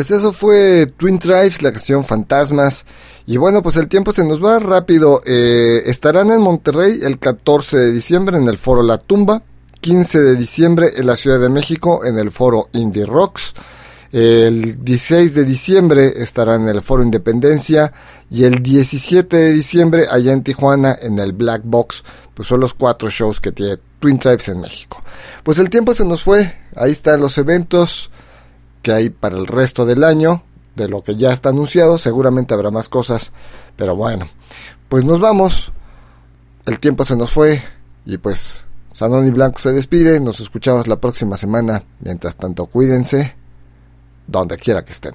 Pues 0.00 0.12
eso 0.12 0.32
fue 0.32 0.86
Twin 0.96 1.18
Tribes, 1.18 1.60
la 1.60 1.72
canción 1.72 2.02
Fantasmas. 2.04 2.86
Y 3.26 3.36
bueno, 3.36 3.62
pues 3.62 3.76
el 3.76 3.86
tiempo 3.86 4.12
se 4.12 4.24
nos 4.24 4.42
va 4.42 4.58
rápido. 4.58 5.20
Eh, 5.26 5.82
estarán 5.84 6.30
en 6.30 6.40
Monterrey 6.40 7.00
el 7.02 7.18
14 7.18 7.76
de 7.76 7.92
diciembre 7.92 8.38
en 8.38 8.48
el 8.48 8.56
foro 8.56 8.82
La 8.82 8.96
Tumba. 8.96 9.42
15 9.82 10.20
de 10.22 10.36
diciembre 10.36 10.88
en 10.96 11.06
la 11.06 11.16
Ciudad 11.16 11.38
de 11.38 11.50
México 11.50 12.02
en 12.06 12.16
el 12.16 12.32
foro 12.32 12.70
Indie 12.72 13.04
Rocks. 13.04 13.52
El 14.10 14.82
16 14.82 15.34
de 15.34 15.44
diciembre 15.44 16.14
estarán 16.16 16.62
en 16.62 16.76
el 16.76 16.80
Foro 16.80 17.02
Independencia 17.02 17.92
y 18.30 18.44
el 18.44 18.62
17 18.62 19.36
de 19.36 19.52
diciembre 19.52 20.06
allá 20.10 20.32
en 20.32 20.42
Tijuana 20.42 20.96
en 20.98 21.18
el 21.18 21.34
Black 21.34 21.60
Box. 21.62 22.04
Pues 22.32 22.48
son 22.48 22.60
los 22.60 22.72
cuatro 22.72 23.10
shows 23.10 23.38
que 23.38 23.52
tiene 23.52 23.76
Twin 23.98 24.18
Tribes 24.18 24.48
en 24.48 24.62
México. 24.62 25.02
Pues 25.44 25.58
el 25.58 25.68
tiempo 25.68 25.92
se 25.92 26.06
nos 26.06 26.22
fue. 26.22 26.54
Ahí 26.74 26.90
están 26.90 27.20
los 27.20 27.36
eventos 27.36 28.10
que 28.82 28.92
hay 28.92 29.10
para 29.10 29.36
el 29.36 29.46
resto 29.46 29.86
del 29.86 30.04
año. 30.04 30.44
De 30.76 30.88
lo 30.88 31.02
que 31.02 31.16
ya 31.16 31.32
está 31.32 31.50
anunciado. 31.50 31.98
Seguramente 31.98 32.54
habrá 32.54 32.70
más 32.70 32.88
cosas. 32.88 33.32
Pero 33.76 33.96
bueno. 33.96 34.26
Pues 34.88 35.04
nos 35.04 35.20
vamos. 35.20 35.72
El 36.66 36.78
tiempo 36.78 37.04
se 37.04 37.16
nos 37.16 37.32
fue. 37.32 37.62
Y 38.06 38.18
pues 38.18 38.64
Sanón 38.92 39.26
y 39.26 39.30
Blanco 39.30 39.60
se 39.60 39.72
despide. 39.72 40.20
Nos 40.20 40.40
escuchamos 40.40 40.86
la 40.86 40.96
próxima 40.96 41.36
semana. 41.36 41.84
Mientras 42.00 42.36
tanto, 42.36 42.66
cuídense 42.66 43.36
donde 44.26 44.56
quiera 44.56 44.84
que 44.84 44.92
estén. 44.92 45.12